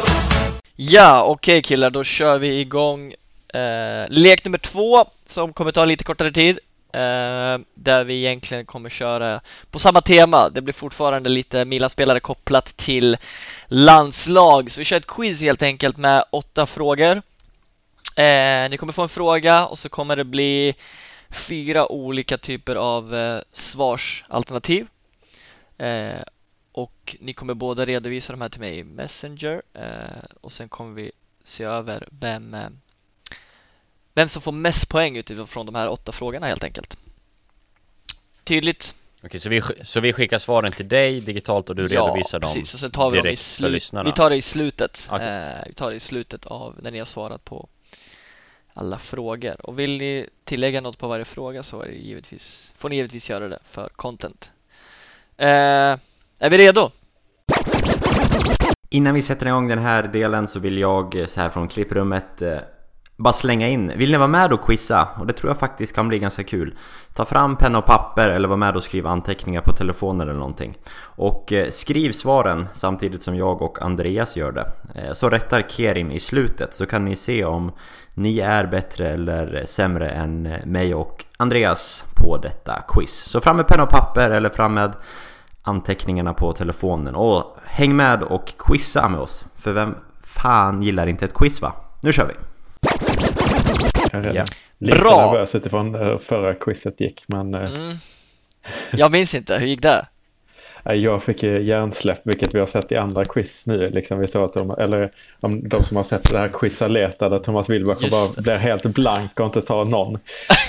[0.74, 3.14] Ja, okej killar, då kör vi igång
[3.54, 6.58] eh, lek nummer två som kommer ta lite kortare tid.
[6.92, 9.40] Eh, där vi egentligen kommer köra
[9.70, 10.48] på samma tema.
[10.48, 13.16] Det blir fortfarande lite Milan-spelare kopplat till
[13.66, 14.70] landslag.
[14.70, 17.22] Så vi kör ett quiz helt enkelt med åtta frågor.
[18.16, 20.74] Eh, ni kommer få en fråga och så kommer det bli
[21.32, 24.86] fyra olika typer av eh, svarsalternativ.
[25.78, 26.22] Eh,
[26.72, 30.94] och ni kommer båda redovisa de här till mig i Messenger eh, och sen kommer
[30.94, 31.12] vi
[31.44, 32.68] se över vem eh,
[34.14, 36.98] vem som får mest poäng utifrån de här åtta frågorna helt enkelt.
[38.44, 38.94] Tydligt?
[39.24, 42.74] Okej, så vi, så vi skickar svaren till dig digitalt och du redovisar dem precis.
[42.74, 43.72] Och sen tar vi dem i direkt för slut.
[43.72, 44.10] lyssnarna?
[44.10, 45.08] Vi tar det i slutet.
[45.10, 45.28] Okej.
[45.28, 47.68] Eh, vi tar det i slutet av när ni har svarat på
[48.74, 49.66] alla frågor.
[49.66, 53.30] Och vill ni tillägga något på varje fråga så är det givetvis, får ni givetvis
[53.30, 54.50] göra det för content.
[55.36, 55.46] Eh,
[56.38, 56.90] är vi redo?
[58.90, 62.42] Innan vi sätter igång den här delen så vill jag eh, så här från klipprummet
[62.42, 62.58] eh,
[63.16, 63.92] bara slänga in.
[63.96, 65.08] Vill ni vara med och quizza?
[65.18, 66.74] Och det tror jag faktiskt kan bli ganska kul.
[67.14, 70.78] Ta fram penna och papper eller var med och skriv anteckningar på telefonen eller någonting.
[71.00, 74.72] Och eh, skriv svaren samtidigt som jag och Andreas gör det.
[74.94, 77.72] Eh, så rättar Kerim i slutet så kan ni se om
[78.14, 83.24] ni är bättre eller sämre än mig och Andreas på detta quiz.
[83.28, 84.92] Så fram med penna och papper eller fram med
[85.62, 89.44] anteckningarna på telefonen och häng med och quizza med oss.
[89.56, 89.94] För vem
[90.24, 91.72] fan gillar inte ett quiz va?
[92.02, 92.34] Nu kör vi!
[94.12, 94.44] Jag är Ja.
[94.78, 95.26] lite Bra.
[95.32, 97.96] nervös utifrån hur förra quizet gick, men eh, Mm.
[98.90, 100.06] Jag minns inte, hur gick det?
[100.84, 103.90] Nej, Jag fick hjärnsläpp, vilket vi har sett i andra quiz nu.
[103.90, 105.10] Liksom vi såg att de, eller
[105.40, 108.86] om de som har sett det här quizaleta där Thomas Wilbacher Just bara blir helt
[108.86, 110.18] blank och inte tar någon.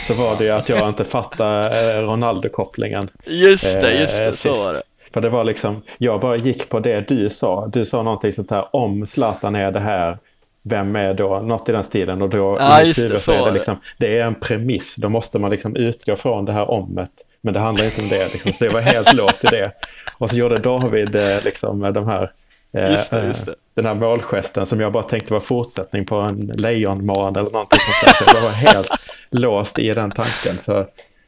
[0.07, 3.09] Så var det ju att jag inte fattade eh, Ronaldo-kopplingen.
[3.25, 4.65] Just det, just eh, det, så sist.
[4.65, 4.81] var det.
[5.13, 7.67] För det var liksom, jag bara gick på det du sa.
[7.67, 10.17] Du sa någonting sånt här, om Zlatan är det här,
[10.63, 11.39] vem är då?
[11.39, 12.21] Något i den stilen.
[12.21, 13.51] Och då Ja, i mitt just det, huvud så är det.
[13.51, 14.95] liksom, det är en premiss.
[14.95, 17.09] Då måste man liksom utgå från det här omet.
[17.43, 18.33] Men det handlar inte om det.
[18.33, 18.53] Liksom.
[18.53, 19.71] Så jag var helt låst i det.
[20.17, 22.31] Och så gjorde David eh, liksom med de här,
[22.77, 23.51] eh, Just det, just det.
[23.51, 27.79] eh, den här målgesten som jag bara tänkte var fortsättning på en lejonman eller någonting
[27.79, 28.25] sånt där.
[28.25, 28.89] Så jag var helt
[29.29, 30.57] låst i den tanken.
[30.65, 30.85] Så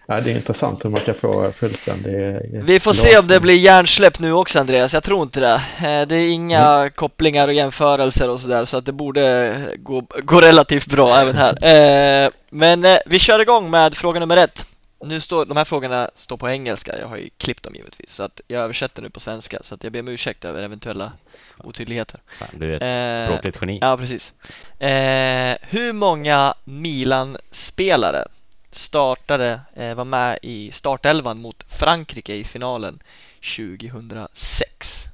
[0.08, 3.42] ja, det är intressant hur man kan få fullständig Vi får se om det låsning.
[3.42, 5.62] blir hjärnsläpp nu också Andreas, jag tror inte det.
[6.06, 6.90] Det är inga Mm.
[6.92, 12.32] kopplingar och jämförelser och sådär så att det borde gå, gå relativt bra även här.
[12.50, 14.66] Men vi kör igång med fråga nummer ett.
[15.06, 18.24] Nu står, de här frågorna står på engelska, jag har ju klippt dem givetvis så
[18.24, 21.12] att jag översätter nu på svenska så att jag ber om ursäkt över eventuella
[21.58, 22.20] otydligheter.
[22.40, 23.80] Fan, du är ett Eh, språkligt geni.
[23.82, 24.34] Ja, precis.
[24.80, 28.28] Eh, hur många Milan-spelare
[28.72, 33.00] startade, eh, var med i startelvan mot Frankrike i finalen
[33.42, 35.06] 2006?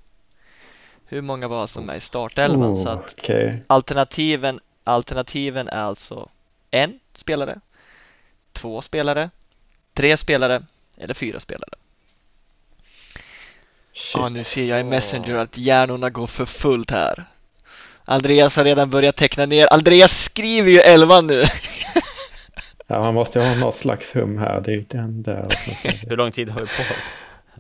[1.06, 2.72] Hur många var som med i startelvan?
[2.72, 3.64] Oh, Så att okej.
[3.68, 6.30] alternativen, alternativen är alltså
[6.72, 7.60] en spelare,
[8.54, 9.30] två spelare,
[9.94, 10.64] tre spelare
[10.98, 11.72] eller fyra spelare.
[13.94, 14.22] Shit.
[14.22, 17.24] Ja, nu ser jag i Messenger att hjärnorna går för fullt här.
[18.06, 19.74] Andreas har redan börjat teckna ner.
[19.74, 21.44] Andreas skriver ju 11 nu.
[22.88, 24.62] Ja, man måste ju ha något slags hum här.
[24.62, 25.46] Det är ju den där.
[25.46, 26.08] Och sen så.
[26.08, 27.12] Hur lång tid har vi på oss?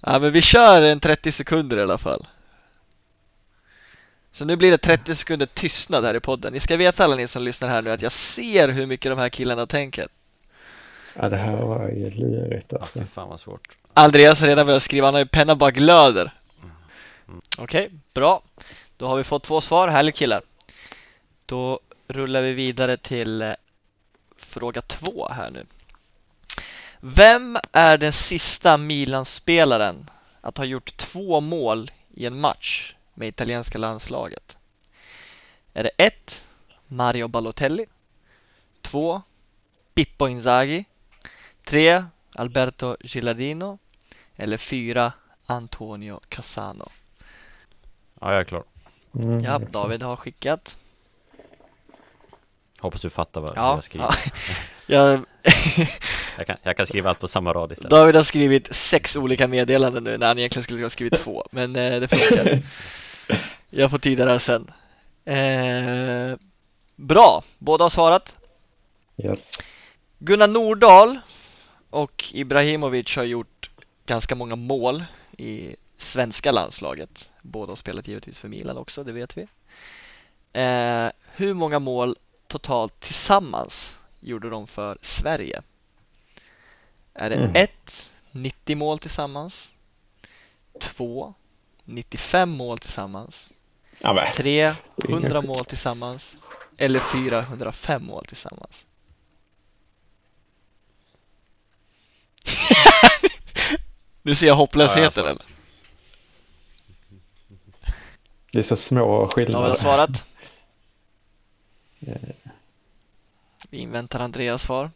[0.01, 2.27] Ja, men vi kör en 30 sekunder i alla fall.
[4.31, 6.53] Så nu blir det 30 sekunder tystnad här i podden.
[6.53, 9.19] Ni ska veta alla ni som lyssnar här nu att jag ser hur mycket de
[9.19, 10.07] här killarna tänker.
[11.15, 12.99] Ja, det här var ju lurigt Ja, alltså.
[12.99, 13.77] fy fan vad svårt.
[13.93, 16.31] Andreas har redan börjat skriva, han har ju penna bara glöder.
[17.57, 18.41] Okej, bra.
[18.97, 20.43] Då har vi fått två svar, härligt killar.
[21.45, 23.51] Då rullar vi vidare till eh,
[24.37, 25.65] fråga två här nu.
[26.99, 30.09] Vem är den sista Milan-spelaren
[30.41, 34.57] att ha gjort två mål i en match med italienska landslaget?
[35.73, 36.43] Är det 1.
[36.87, 37.85] Mario Balotelli
[38.81, 39.21] 2.
[39.93, 40.85] Pippo Inzaghi
[41.65, 42.03] 3.
[42.35, 43.77] Alberto Gilardino
[44.35, 45.13] eller 4.
[45.45, 46.89] Antonio Cassano.
[48.21, 48.63] Ja, jag är klar.
[49.15, 49.59] Mm, Ja.
[49.59, 50.77] David har skickat.
[52.79, 54.05] Hoppas du fattar vad Ja, jag skriver.
[54.05, 54.13] ja.
[54.85, 55.19] Jag,
[56.37, 57.89] Jag, kan, jag kan skriva allt på samma rad istället.
[57.91, 61.75] David har skrivit sex olika meddelanden nu när han egentligen skulle ha skrivit två, men
[61.75, 62.61] eh, det funkar.
[63.69, 64.71] Jag får tid där sen.
[65.25, 66.37] Eh,
[66.95, 68.35] bra, båda har svarat.
[69.17, 69.51] Yes.
[70.19, 71.19] Gunnar Nordahl
[71.91, 73.69] och Ibrahimovic har gjort
[74.05, 75.03] ganska många mål
[75.37, 77.29] i svenska landslaget.
[77.41, 79.41] Båda har spelat givetvis för Milan också, det vet vi.
[80.53, 82.17] Eh, hur många mål
[82.47, 85.61] totalt tillsammans gjorde de för Sverige?
[87.13, 87.51] Är det Mm.
[87.55, 88.11] 1.
[88.31, 89.71] 90 mål tillsammans
[90.79, 91.33] 2.
[91.85, 93.53] 95 mål tillsammans
[93.99, 94.25] Ja, men.
[94.35, 94.73] 3.
[95.07, 95.47] Ingen 100 skit.
[95.49, 96.37] mål tillsammans
[96.77, 97.39] eller 4.
[97.41, 98.85] 105 mål tillsammans
[104.21, 105.41] Nu ser jag Ja, hopplösheten eller?
[108.51, 109.75] Det är så små Ja, jag har skillnader.
[109.75, 110.25] svarat
[111.99, 112.15] Eh,
[113.69, 114.89] Vi inväntar Andreas svar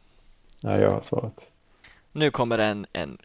[0.61, 1.49] Ja, jag har svarat.
[2.11, 3.17] Nu kommer en, en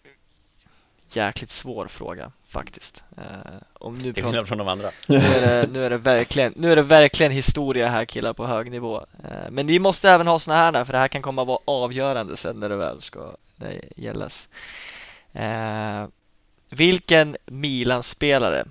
[1.06, 3.24] jäkligt svår fråga faktiskt eh,
[3.72, 4.90] Om nu Till skillnad från de andra.
[5.08, 8.46] Nu är, det, nu, är det verkligen, nu är det verkligen historia här killar på
[8.46, 11.22] hög nivå eh, Men vi måste även ha såna här där, för det här kan
[11.22, 14.48] komma att vara avgörande sen när det väl ska det gällas
[15.32, 16.06] eh,
[16.72, 18.64] Vilken Milan-spelare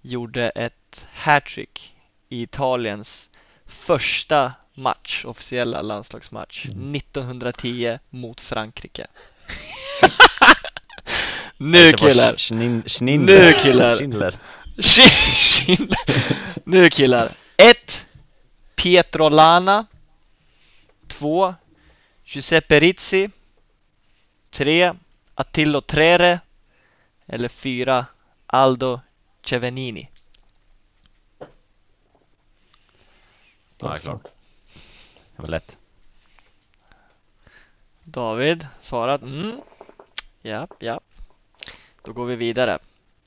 [0.00, 1.94] gjorde ett hattrick
[2.28, 3.30] i Italiens
[3.66, 9.06] första match, officiella landslagsmatch 1910 mot Frankrike?
[11.56, 12.52] nu killar!
[12.54, 13.96] Nu, killar.
[13.96, 14.38] Schindler.
[16.64, 17.32] Nu killar.
[17.56, 18.06] 1.
[18.76, 19.86] Pietro Lana.
[21.08, 21.54] 2.
[22.24, 23.30] Giuseppe Rizzi.
[24.50, 24.94] 3.
[25.36, 26.40] Attillo Trere.
[27.26, 28.06] Eller 4.
[28.46, 29.00] Aldo
[29.42, 30.10] Cevenini.
[31.38, 31.46] Ja,
[33.78, 34.22] det är klart.
[35.36, 35.78] Det var lätt.
[38.04, 39.60] David svarat mm.
[40.42, 41.00] Ja, ja.
[42.02, 42.78] Då går vi vidare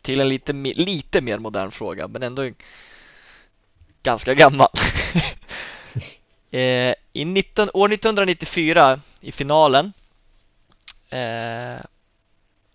[0.01, 2.51] till en lite, lite mer modern fråga men ändå
[4.03, 4.69] ganska gammal.
[6.51, 9.93] eh, I 19, år 1994 i finalen
[11.09, 11.79] eh,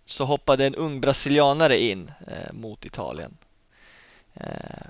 [0.05, 3.37] så hoppade en ung brasilianare in eh, mot Italien.
[4.33, 4.87] Eh,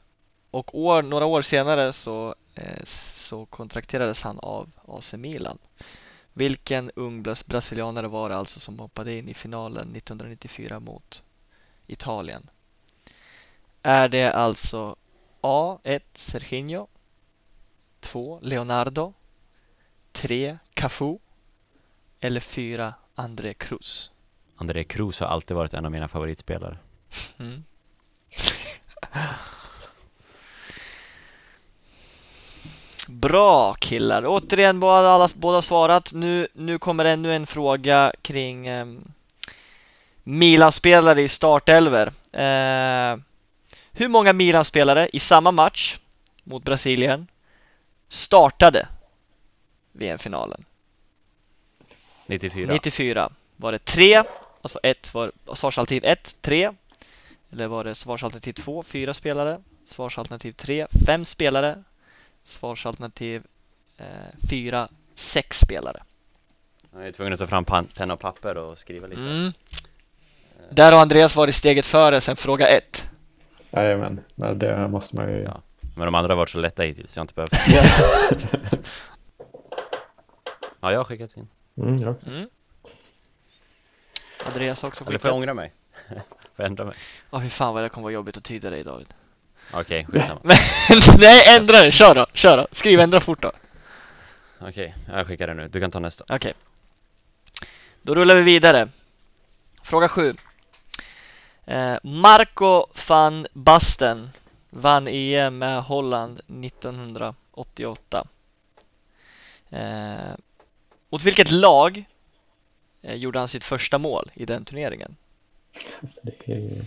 [0.51, 2.83] och år, några år senare så, eh,
[3.15, 5.57] så kontrakterades han av AC Milan.
[6.33, 11.23] Vilken ung brasilianare var det alltså som hoppade in i finalen 1994 mot
[11.87, 12.49] Italien?
[13.81, 14.95] Är det alltså
[15.41, 16.87] A1 Serginho
[17.99, 19.13] 2 Leonardo
[20.11, 21.17] 3 Cafu
[22.19, 24.11] eller 4 André Cruz?
[24.55, 26.77] André Cruz har alltid varit en av mina favoritspelare.
[27.39, 27.63] Mm.
[33.07, 34.25] Bra killar!
[34.25, 36.13] Återigen båda, alla, båda svarat.
[36.13, 38.85] Nu, nu kommer ännu en fråga kring eh,
[40.23, 42.07] Milan-spelare i startelver.
[42.31, 43.17] Eh,
[43.91, 45.97] hur många Milan-spelare i samma match
[46.43, 47.27] mot Brasilien
[48.09, 48.87] startade
[49.91, 50.65] VM-finalen?
[52.25, 52.73] 94.
[52.73, 54.23] 94 var det 3,
[54.65, 56.71] alltså ett var svarsalternativ 1, 3
[57.51, 61.83] eller var det svarsalternativ 2, 4 spelare svarsalternativ 3, 5 spelare
[62.43, 63.43] svarsalternativ
[64.49, 66.03] 4, 6 spelare
[66.93, 69.21] Jag är tvungen att ta fram penna och papper och skriva lite.
[69.21, 69.53] mm.
[70.69, 73.05] Där har Andreas varit steget före sen fråga 1
[73.71, 75.41] Jajamän, men det måste man ju...
[75.41, 75.61] Ja.
[75.95, 78.79] Men de andra har varit så lätta hittills, så jag har inte behövt.
[80.79, 81.47] Ja, jag har skickat in.
[81.77, 82.29] Mm, jag också.
[82.29, 82.49] mm.
[84.45, 85.71] Andreas har också Eller får jag skickat ångra mig?
[86.07, 86.15] får
[86.55, 86.95] jag ändra mig?
[87.29, 89.07] Åh fy fan vad det kommer vara jobbigt att tyda dig David
[89.71, 90.41] Okej, skitsamma.
[90.43, 90.57] Men
[91.19, 93.51] nej ändra det, kör då, kör då, skriv ändra fort då
[94.59, 95.67] Okej, jag skickar det nu.
[95.67, 96.23] Du kan ta nästa.
[96.29, 96.53] Okej.
[98.01, 98.89] Då rullar vi vidare.
[99.83, 100.35] Fråga 7.
[101.65, 104.29] Eh, Marco van Basten
[104.69, 108.27] vann EM med Holland 1988.
[109.69, 110.35] Eh,
[111.09, 112.05] mot vilket lag
[113.13, 115.15] gjorde han sitt första mål i den turneringen?
[116.01, 116.85] Alltså, det, är,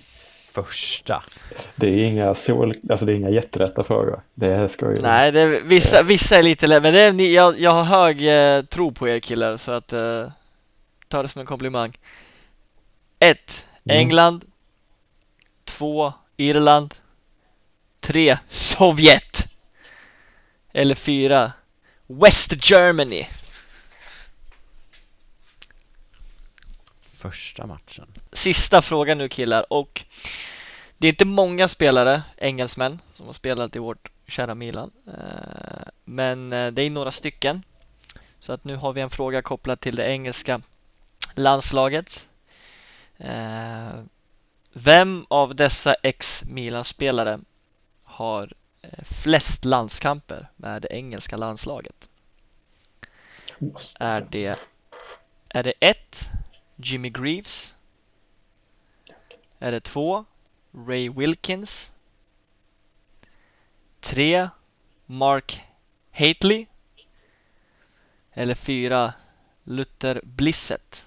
[0.50, 1.22] Första.
[1.76, 2.74] det är inga sol...
[2.90, 4.22] Alltså det är inga jättelätta frågor.
[4.34, 5.00] Det ska ju...
[5.00, 7.82] Nej, det är, vissa, vissa är lite lätt, men det är, ni, jag, jag har
[7.84, 10.30] hög eh, tro på er killar så att eh,
[11.08, 11.98] ta det som en komplimang.
[13.18, 13.64] 1.
[13.84, 13.98] Mm.
[13.98, 14.44] England
[15.64, 16.12] 2.
[16.36, 16.94] Irland
[18.00, 18.38] 3.
[18.48, 19.54] Sovjet
[20.72, 21.52] Eller 4.
[22.06, 23.26] West Germany
[27.18, 28.06] Första matchen.
[28.32, 30.04] Sista frågan nu killar och
[30.98, 34.90] det är inte många spelare, engelsmän, som har spelat i vårt kära Milan.
[35.06, 37.62] Eh, Men eh, det är några stycken.
[38.40, 40.60] Så att nu har vi en fråga kopplad till det engelska
[41.34, 42.28] landslaget.
[43.16, 44.02] Eh,
[44.72, 47.40] Vem av dessa ex-Milan-spelare
[48.02, 48.52] har
[48.82, 52.08] eh, flest landskamper med det engelska landslaget?
[53.98, 54.58] Är det
[55.48, 56.28] Är det 1
[56.80, 57.74] Jimmy Greaves?
[59.58, 60.24] Är det 2
[60.86, 61.92] Ray Wilkins?
[64.00, 64.48] 3
[65.06, 65.62] Mark
[66.12, 66.66] Haitley?
[68.32, 69.14] Eller 4
[69.64, 71.06] Luther Blissett?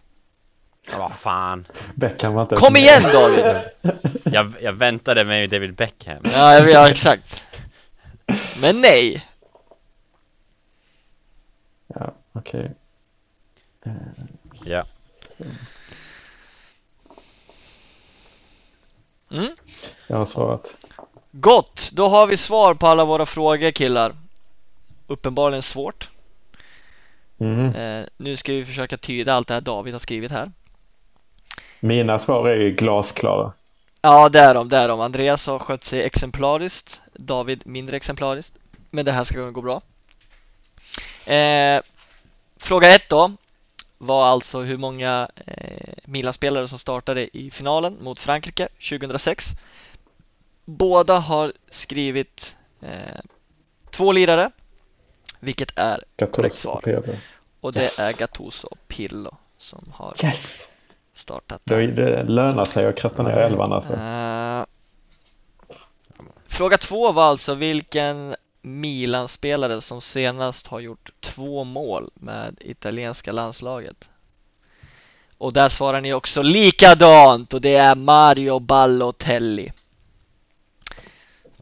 [0.92, 1.68] Ja, vad fan.
[1.96, 3.62] Beckham var inte Kom igen David!
[4.34, 6.22] Jag, jag väntade mig David Beckham.
[6.24, 7.44] Ja, jag vet, ja exakt.
[8.60, 9.28] Men nej!
[11.88, 12.72] Ja, okej.
[14.66, 14.84] Ja.
[19.32, 19.56] Mm.
[20.08, 20.76] Jag har svarat.
[21.32, 21.90] Gott!
[21.94, 24.16] Då har vi svar på alla våra frågor killar.
[25.08, 26.10] Uppenbarligen svårt.
[27.40, 27.76] Mm.
[27.76, 30.52] Eh, nu ska vi försöka tyda allt det här David har skrivit här.
[31.80, 33.52] Mina svar är ju glasklara.
[34.02, 35.02] Ja, det är de, det är de.
[35.02, 37.02] Andreas har skött sig exemplariskt.
[37.14, 38.54] David mindre exemplariskt.
[38.90, 39.82] Men det här ska gå bra.
[41.34, 41.82] Eh,
[42.58, 43.32] fråga ett då
[44.02, 49.46] var alltså hur många eh, Milan-spelare som startade i finalen mot Frankrike 2006.
[50.66, 53.20] Båda har skrivit eh,
[53.90, 54.52] två lirare,
[55.40, 56.82] vilket är korrekt svar.
[56.86, 57.18] Gattuso.
[57.62, 58.00] Och det Yes.
[58.00, 60.68] är Gattuso och Pirlo som har Yes!
[61.16, 61.62] startat.
[61.64, 63.94] Det, det lönar sig att kratta ner elvan alltså.
[63.94, 64.66] Eh,
[66.48, 74.10] fråga två var alltså vilken Milan-spelare som senast har gjort två mål med italienska landslaget.
[75.38, 79.72] Och där svarar ni också likadant och det är Mario Balotelli.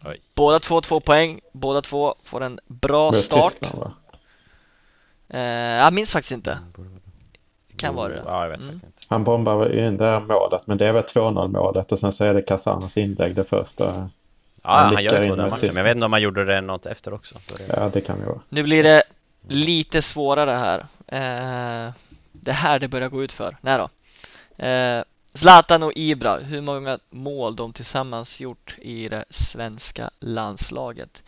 [0.05, 0.21] Oj.
[0.35, 3.53] Båda två två poäng, båda två får en bra start.
[3.59, 3.91] Tyskland?
[5.29, 6.59] Eh, jag minns faktiskt inte.
[7.75, 8.23] Kan vara det.
[8.25, 8.79] Ja, jag vet Mm.
[9.07, 12.23] Han bombar in det här målet, men det är väl 2-0 målet och sen så
[12.25, 14.09] är det Casanos inlägg det första.
[14.63, 15.73] Ja, Han han, gör in två den med matchen, Tyskland.
[15.73, 17.35] men jag vet inte om han gjorde det något efter också.
[17.57, 18.39] Det- Ja, det kan ju vara.
[18.49, 19.03] Nu blir det
[19.47, 20.79] lite svårare här.
[21.07, 21.91] Eh,
[22.31, 23.57] det här det börjar gå ut för.
[23.61, 23.89] Nej då.
[24.65, 25.03] Eh,
[25.33, 31.23] Zlatan och Ibra, hur många mål de tillsammans gjort i det svenska landslaget?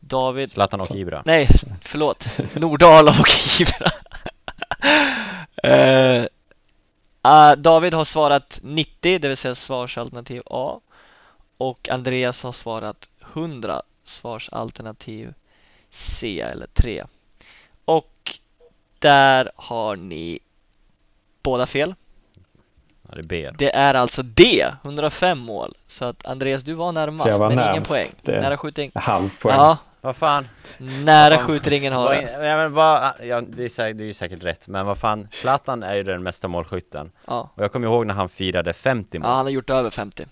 [0.00, 1.22] David, Zlatan och Ibra.
[1.26, 1.48] nej
[1.84, 3.28] förlåt, Nordala och
[3.60, 3.90] Ibra.
[5.70, 6.24] eh,
[7.22, 10.80] ah, David har svarat 90, det vill säga svarsalternativ A.
[11.60, 15.34] Och Andreas har svarat 100, svarsalternativ
[15.90, 17.04] C eller 3.
[17.84, 18.38] Och
[18.98, 20.38] där har ni
[21.42, 21.94] båda fel.
[23.08, 23.48] Ja, det är B.
[23.50, 23.56] då.
[23.58, 25.74] Det är alltså D, 105 mål.
[25.86, 27.90] Så att Andreas, du var närmast, Så jag var men ingen närmast.
[27.90, 28.08] poäng.
[28.22, 28.90] Det- Nära skjutning.
[28.94, 29.56] Halv poäng.
[29.56, 30.48] Ja, Vad fan?
[30.78, 31.46] nära Fan.
[31.46, 32.22] skjutringen har det.
[32.48, 35.28] ja, men vad, ja, det, är säkert, det är ju säkert rätt, men vad fan,
[35.32, 37.10] Zlatan är ju den mesta målskytten.
[37.26, 37.50] Ja.
[37.54, 39.28] Och jag kommer ihåg när han firade 50 mål.
[39.30, 40.26] ja, han har gjort över 50.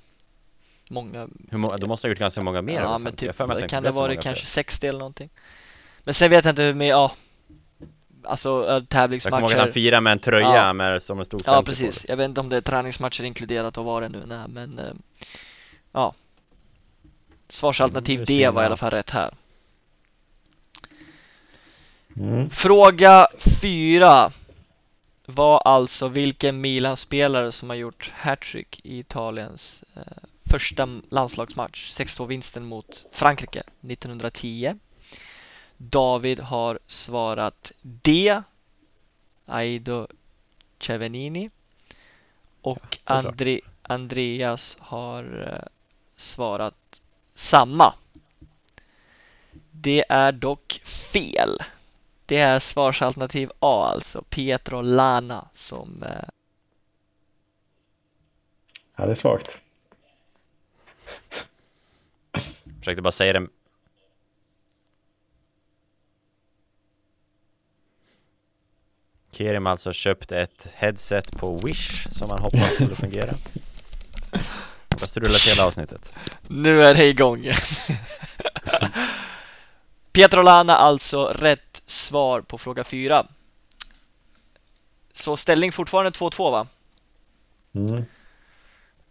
[0.90, 1.28] Många.
[1.50, 3.26] Hur många, då måste ha gjort ganska många mer Ja, men 50.
[3.26, 4.50] Jag har typ, kan det vara många kanske fler.
[4.50, 5.30] 60 eller någonting.
[6.04, 7.12] Men sen vet jag inte hur med, ja.
[8.24, 9.56] Alltså äh, Jag kommer ihåg att tävlingsmatcher.
[9.58, 10.72] han firade med en tröja Ja.
[10.72, 11.64] med som stod 50 Ja på.
[11.66, 12.06] precis, liksom.
[12.08, 14.92] jag vet inte om det är träningsmatcher inkluderat och vad det nu är men eh,
[15.92, 16.14] Ja
[17.48, 19.34] Svarsalternativ Mm, D var i alla fall rätt här
[22.16, 22.50] Mm.
[22.50, 23.26] Fråga
[23.60, 24.30] 4
[25.26, 30.02] Var alltså vilken Milan-spelare som har gjort hattrick i Italiens eh,
[30.48, 34.78] första landslagsmatch 6-2 vinsten mot Frankrike 1910
[35.76, 38.42] David har svarat D
[39.46, 40.06] Aido
[40.78, 41.50] Cevenini
[42.60, 43.24] och såklart.
[43.24, 45.68] Andre, Andreas har eh,
[46.16, 47.00] svarat
[47.34, 47.94] samma.
[49.70, 50.80] Det är dock
[51.12, 51.58] fel.
[52.26, 56.28] Det är svarsalternativ A alltså, Pietro Lana som eh,
[58.96, 59.58] Ja, det är svagt.
[62.78, 63.46] Försökte bara säga det
[69.30, 73.34] Kerim alltså köpt ett headset på Wish som han hoppas skulle fungera
[75.00, 76.14] Jag strulat hela avsnittet
[76.48, 77.52] Nu är det igång!
[80.12, 83.26] Pietro Lana alltså rätt svar på fråga 4.
[85.12, 86.66] Så ställning fortfarande 2-2 va?
[87.74, 88.04] Mm.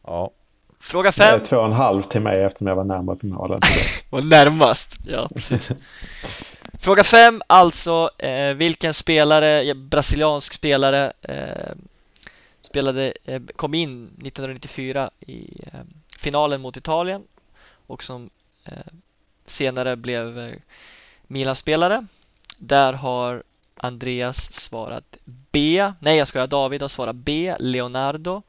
[0.04, 0.32] Ja,
[0.80, 3.59] Fråga Det är 5 två och en halv till mig eftersom jag var närmare målen.
[4.09, 4.97] var närmast.
[5.05, 5.71] Ja, precis.
[6.80, 11.75] Fråga 5 alltså eh, vilken spelare, brasiliansk spelare eh,
[12.61, 15.80] spelade, eh, kom in 1994 i eh,
[16.17, 17.23] finalen mot Italien
[17.88, 18.30] och som
[18.65, 18.73] eh,
[19.45, 20.55] senare blev eh,
[21.28, 22.05] Milan-spelare.
[22.57, 23.43] Där har
[23.78, 25.17] Andreas svarat
[25.51, 25.91] B.
[25.99, 26.47] Nej, jag skojar.
[26.47, 27.55] David har svarat B.
[27.59, 28.41] Leonardo.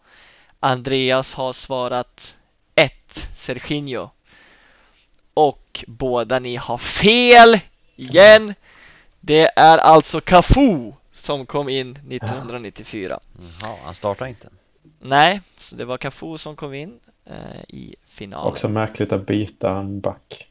[0.61, 2.37] Andreas har svarat
[2.75, 3.29] 1.
[3.37, 4.09] Serginho.
[5.35, 7.61] Och båda ni har fel
[7.97, 8.55] igen.
[9.21, 13.21] Det är alltså Cafu som kom in 1994.
[13.61, 14.49] Jaha, han startar inte.
[15.01, 18.53] Nej, så det var Cafu som kom in eh, i finalen.
[18.53, 20.49] Också märkligt att byta en back.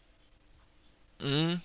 [1.23, 1.59] Mm.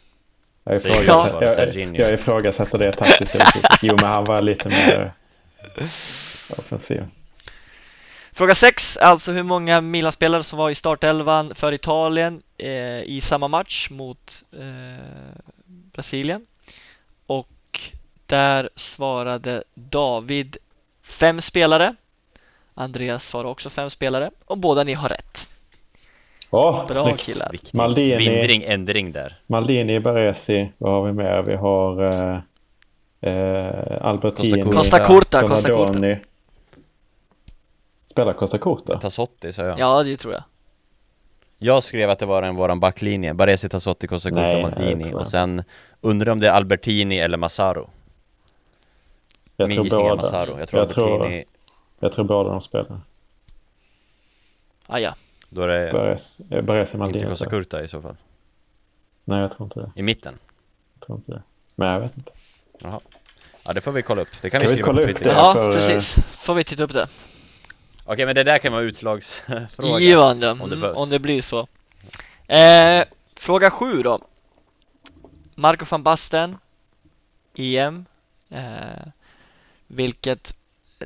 [0.64, 3.78] Jag Säg ja, ifrågasätter, jag, jag ifrågasätter det taktiska beslutet.
[3.82, 5.12] Jo, men han var lite mer
[6.58, 7.04] offensiv.
[8.34, 13.48] Fråga 6, alltså hur många Milan-spelare som var i startelvan för Italien eh, i samma
[13.48, 16.46] match mot eh, Brasilien.
[17.26, 17.80] Och
[18.26, 20.56] där svarade David
[21.02, 21.94] fem spelare.
[22.74, 25.48] Andreas svarade också fem spelare och båda ni har rätt.
[26.50, 27.20] Åh, Bra snyggt.
[27.20, 27.48] killar.
[27.52, 28.16] Viktig Maldini.
[28.16, 29.38] vindring, ändring där.
[29.46, 31.42] Maldini, Baresi, vad har vi mer?
[31.42, 32.38] Vi har eh,
[33.32, 36.16] eh, Albertini, Costa Costa Curta, Costa Curta.
[38.12, 38.98] Spelar Costa Curta?
[39.00, 39.78] Tassotti sa jag.
[39.78, 40.42] Ja, det tror jag.
[41.58, 45.26] Jag skrev att det var en våran backlinje, Baresi, Tassotti, Costa det Maldini tror och
[45.26, 45.62] sen
[46.00, 47.90] undrar om det är Albertini eller Massaro.
[49.56, 50.16] Jag Min tror gissning är.
[50.16, 50.58] Massaro.
[50.58, 51.44] Jag tror Jag tror- Albertini,
[52.00, 53.00] Jag tror båda de spelar.
[54.86, 55.14] Ah, ja.
[55.48, 57.26] då är det Baresi, eh, Baresi inte Maldini.
[57.26, 57.62] Costa tror jag.
[57.64, 58.16] Curta i så fall.
[59.24, 59.90] Nej, jag tror inte det.
[59.94, 60.38] I mitten.
[60.94, 61.42] Jag tror inte det.
[61.74, 62.32] Men jag vet inte.
[62.78, 63.00] Jaha.
[63.64, 65.16] Ja det får vi kolla upp, det kan, Kan vi vi skriva kolla på upp
[65.18, 65.30] Twitter.
[65.34, 65.36] det?
[65.40, 66.14] Ja, för, eh, precis.
[66.14, 67.08] Får vi titta upp det.
[68.12, 70.00] Okej men det där kan vara utslagsfråga.
[70.00, 71.68] Givande, om det mm, om det blir så.
[72.46, 73.04] Eh,
[73.36, 74.20] fråga sju då.
[75.54, 76.58] Marco van Basten,
[77.54, 78.04] EM.
[78.50, 79.06] Eh,
[79.86, 80.54] vilket,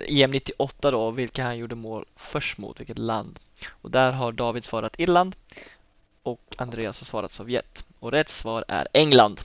[0.09, 3.39] EM 98 då, vilka han gjorde mål först mot, vilket land.
[3.71, 5.37] Och där har David svarat Irland
[6.23, 7.85] och Andreas har svarat Sovjet.
[7.99, 9.41] Och rätt svar är England.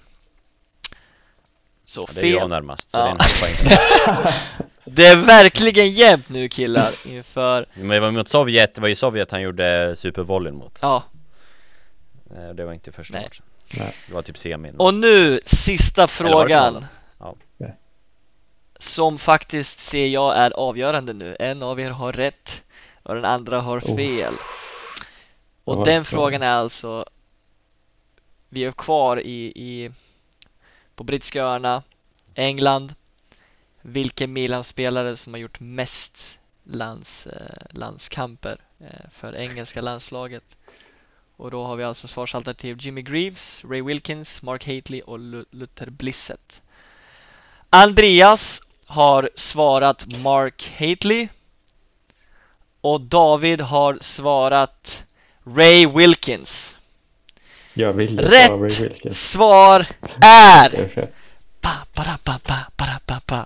[1.86, 2.50] Så Ja, det är jag fel.
[2.50, 3.04] närmast, så Ja.
[3.04, 4.34] det är en halv poäng.
[4.94, 8.96] Det är verkligen jämnt nu killar inför, Men det var mot Sovjet, det var ju
[8.96, 10.80] Sovjet han gjorde supervolleyn mot.
[10.82, 11.04] ja.
[12.36, 13.24] Eh, Det var inte första Nej.
[13.24, 13.46] matchen.
[13.78, 13.96] Nej.
[14.08, 14.76] Det var typ semin.
[14.78, 16.86] Och nu sista frågan.
[17.20, 17.36] Ja.
[18.80, 21.36] Som faktiskt ser jag är avgörande nu.
[21.40, 22.64] En av er har rätt
[23.04, 23.96] och den andra har Oh.
[23.96, 24.34] fel.
[25.64, 27.06] Och Vad den frågan är alltså
[28.50, 29.92] Vi är kvar i, i
[30.96, 31.84] på brittiska öarna,
[32.36, 32.94] England.
[33.82, 40.44] Vilken Milan-spelare som har gjort mest lands, eh, landskamper eh, för engelska landslaget?
[41.36, 45.90] Och då har vi alltså svarsalternativ Jimmy Greaves, Ray Wilkins, Mark Haitley och Lu- Luther
[45.90, 46.62] Blissett.
[47.70, 51.28] Andreas har svarat Mark Haitley
[52.82, 55.04] och David har svarat
[55.44, 56.78] Ray Wilkins.
[57.74, 58.50] Jag ville Rätt!
[58.50, 59.30] Ray Wilkins.
[59.32, 59.88] Svar
[60.22, 61.10] är
[61.62, 63.46] pa, para, pa, pa, para, pa, pa.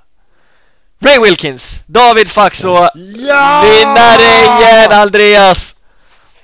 [1.00, 1.84] Ray Wilkins!
[1.88, 2.89] David Faxå!
[3.18, 3.64] Ja!
[3.64, 5.76] Vinnare igen Andreas!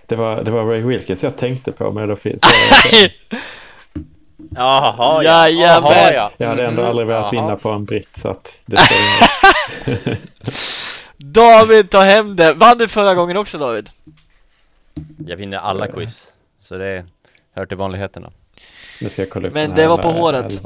[0.08, 2.42] Det var, det var Ray Wilkins jag tänkte på men då finns
[4.56, 5.92] Jaha ja, Jajamän.
[5.92, 6.32] Jaha, ja.
[6.38, 7.42] Jag hade ändå aldrig velat Jaha.
[7.42, 8.78] vinna på en britt så att det.
[11.18, 12.54] David tar hem det!
[12.54, 13.90] Vann du förra gången också David?
[15.28, 16.28] Jag vinner alla quiz.
[16.60, 17.06] Så det
[17.56, 18.32] hör till vanligheterna.
[19.02, 20.62] Nu ska jag kolla upp Men det var på håret.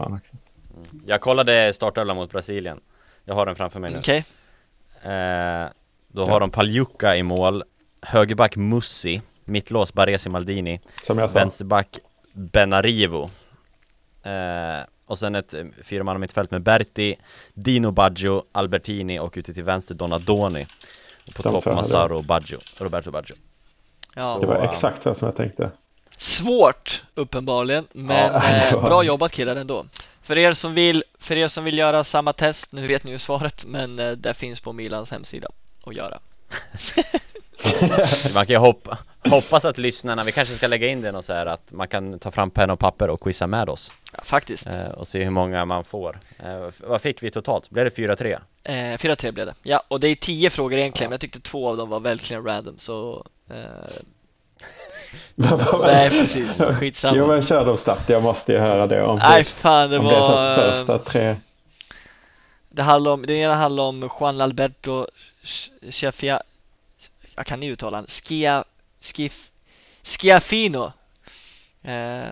[1.05, 2.79] Jag kollade startelvan mot Brasilien.
[3.25, 3.97] Jag har den framför mig nu.
[3.99, 4.25] Okej,
[5.01, 5.65] Eh,
[6.07, 7.63] då har de Paljuka i mål,
[8.01, 11.39] högerback Mussi, mittlås Baresi Maldini, Som jag sa.
[11.39, 11.97] vänsterback
[12.33, 13.29] Benarivo.
[14.23, 17.15] Eh, och sen ett eh, fyramanna mittfält med Berti,
[17.53, 20.67] Dino Baggio, Albertini och ute till vänster Donadoni.
[21.27, 21.65] Och på De topp.
[21.75, 23.35] Massaro och Baggio, Roberto Baggio.
[24.15, 24.37] ja.
[24.41, 25.71] Det var Så, exakt så som jag tänkte.
[26.17, 29.85] Svårt uppenbarligen, men Ja, eh, bra jobbat killar ändå.
[30.25, 33.17] För er som vill, för er som vill göra samma test, nu vet ni ju
[33.17, 35.47] svaret, men eh, det finns på Milans hemsida
[35.85, 36.19] att göra.
[38.35, 38.97] Man kan ju hoppa,
[39.29, 42.19] hoppas att lyssnarna, vi kanske ska lägga in det och så här att man kan
[42.19, 44.67] ta fram penna och papper och quizza med oss Ja, faktiskt.
[44.67, 46.19] eh, och se hur många man får.
[46.39, 47.69] Eh, vad fick vi totalt?
[47.69, 48.39] Blev det 4-3?
[48.63, 49.53] Eh, 4-3 blev det.
[49.63, 52.43] Ja, och det är 10 frågor egentligen, men jag tyckte två av dem var verkligen
[52.43, 53.25] random, så...
[55.45, 56.61] Eh, nej, precis.
[56.79, 57.17] Skitsamma.
[57.17, 59.97] Jo men kör dem snabbt, jag måste ju höra det om nej, det, fan det
[59.97, 60.67] om det är så var...
[60.67, 61.35] eh, första tre.
[62.69, 65.07] Det handlar om, det ena handlar om Juan Alberto
[65.89, 66.41] Chefia,
[67.35, 68.63] jag kan ju uttala han, Skia,
[68.99, 69.51] Skif,
[70.03, 70.91] Schiaffino
[71.83, 72.27] eh,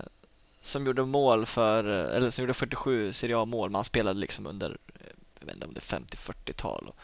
[0.61, 4.69] som gjorde mål för, eller som gjorde 47 Serie A-mål, men han spelade liksom under,
[4.69, 5.05] eh,
[5.39, 6.87] jag vet inte om det är 50-40-tal.
[6.87, 6.95] Och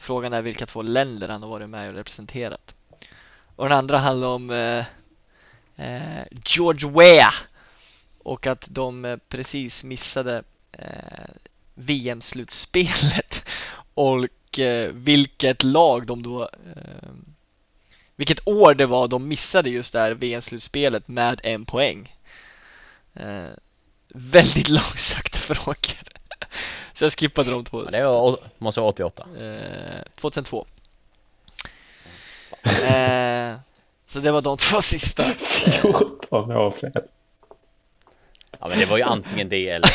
[0.00, 2.74] Frågan är vilka två länder han har varit med och representerat.
[3.56, 4.84] Och den andra handlar om eh, eh,
[6.44, 7.34] George Weah
[8.22, 11.30] och att de eh, precis missade eh,
[11.74, 13.44] VM-slutspelet
[13.94, 17.10] och eh, vilket lag de då eh,
[18.16, 22.16] vilket år det var de missade just det här VM-slutspelet med en poäng.
[23.14, 23.48] Eh,
[24.08, 26.02] väldigt långsökta frågor.
[26.94, 27.84] Så jag skippade de två.
[27.84, 29.26] Ja, det var, måste vara 88.
[29.38, 30.66] Eh, 2002.
[32.62, 33.56] Eh,
[34.10, 35.22] så det var de två sista.
[35.22, 36.92] 14 år fel.
[38.60, 39.88] Ja men det var ju antingen det eller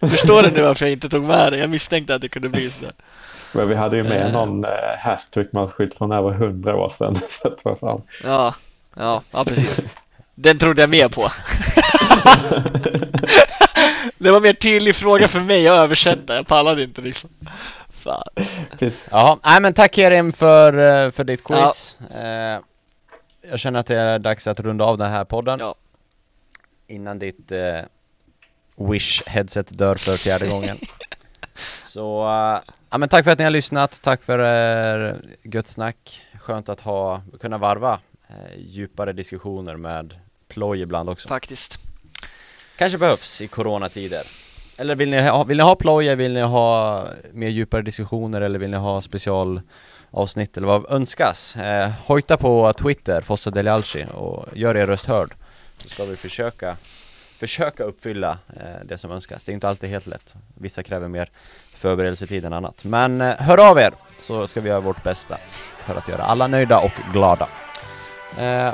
[0.00, 0.06] det.
[0.08, 1.58] Förstår du nu varför jag inte tog med det?
[1.58, 2.92] Jag misstänkte att det kunde bli sådär.
[3.52, 4.32] Men vi hade ju med Eh.
[4.32, 7.14] någon eh, hattrick-matchskytt från över 100 år sedan.
[7.42, 8.02] Så att vad fan.
[8.24, 8.54] Ja,
[8.96, 9.80] ja, ja precis.
[10.34, 11.28] Den trodde jag mer på.
[14.18, 16.34] det var mer tydlig fråga för mig att översätta.
[16.36, 17.30] Jag pallade inte liksom.
[17.90, 19.38] Fan.
[19.44, 20.72] Nej men tack Kerim för,
[21.04, 21.98] eh, för ditt quiz.
[22.00, 22.58] Eh,
[23.50, 25.58] jag känner att det är dags att runda av den här podden.
[25.60, 25.74] Ja.
[26.86, 27.80] Innan ditt eh,
[28.76, 30.76] Wish headset dör för fjärde gången.
[31.86, 36.22] Så, eh, ja men tack för att ni har lyssnat, tack för er gött snack.
[36.40, 40.14] Skönt att ha, kunna varva eh, djupare diskussioner med
[40.48, 41.28] ploj ibland också.
[41.28, 41.78] Faktiskt.
[42.76, 44.22] Kanske behövs i coronatider.
[44.78, 48.58] Eller vill ni ha, vill ni ha plojor, vill ni ha mer djupare diskussioner eller
[48.58, 49.02] vill ni ha
[50.16, 51.56] specialavsnitt eller vad önskas?
[51.56, 55.34] Eh, hojta på Twitter, Fossa Delialci och gör er röst hörd.
[55.76, 56.76] Så ska vi försöka
[57.40, 59.44] försöka uppfylla eh, det som önskas.
[59.44, 60.34] Det är inte alltid helt lätt.
[60.54, 61.30] Vissa kräver mer
[61.74, 62.84] förberedelsetid än annat.
[62.84, 65.38] Men eh, hör av er så ska vi göra vårt bästa
[65.78, 67.48] för att göra alla nöjda och glada.
[68.38, 68.72] Eh,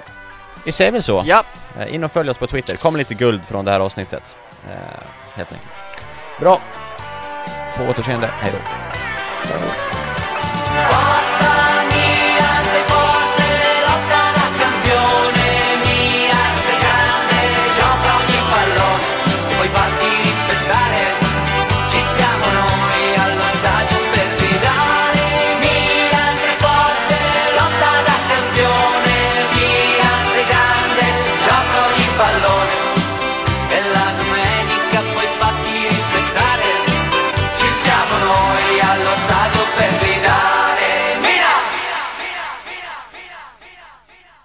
[0.64, 1.22] vi säger väl så.
[1.26, 1.44] Ja,
[1.78, 4.36] Eh, In och följ oss på Twitter, kom lite guld från det här avsnittet.
[4.70, 5.02] Eh,
[5.34, 5.72] helt enkelt.
[6.40, 6.60] Bra!
[7.76, 8.58] På återseende, hej då!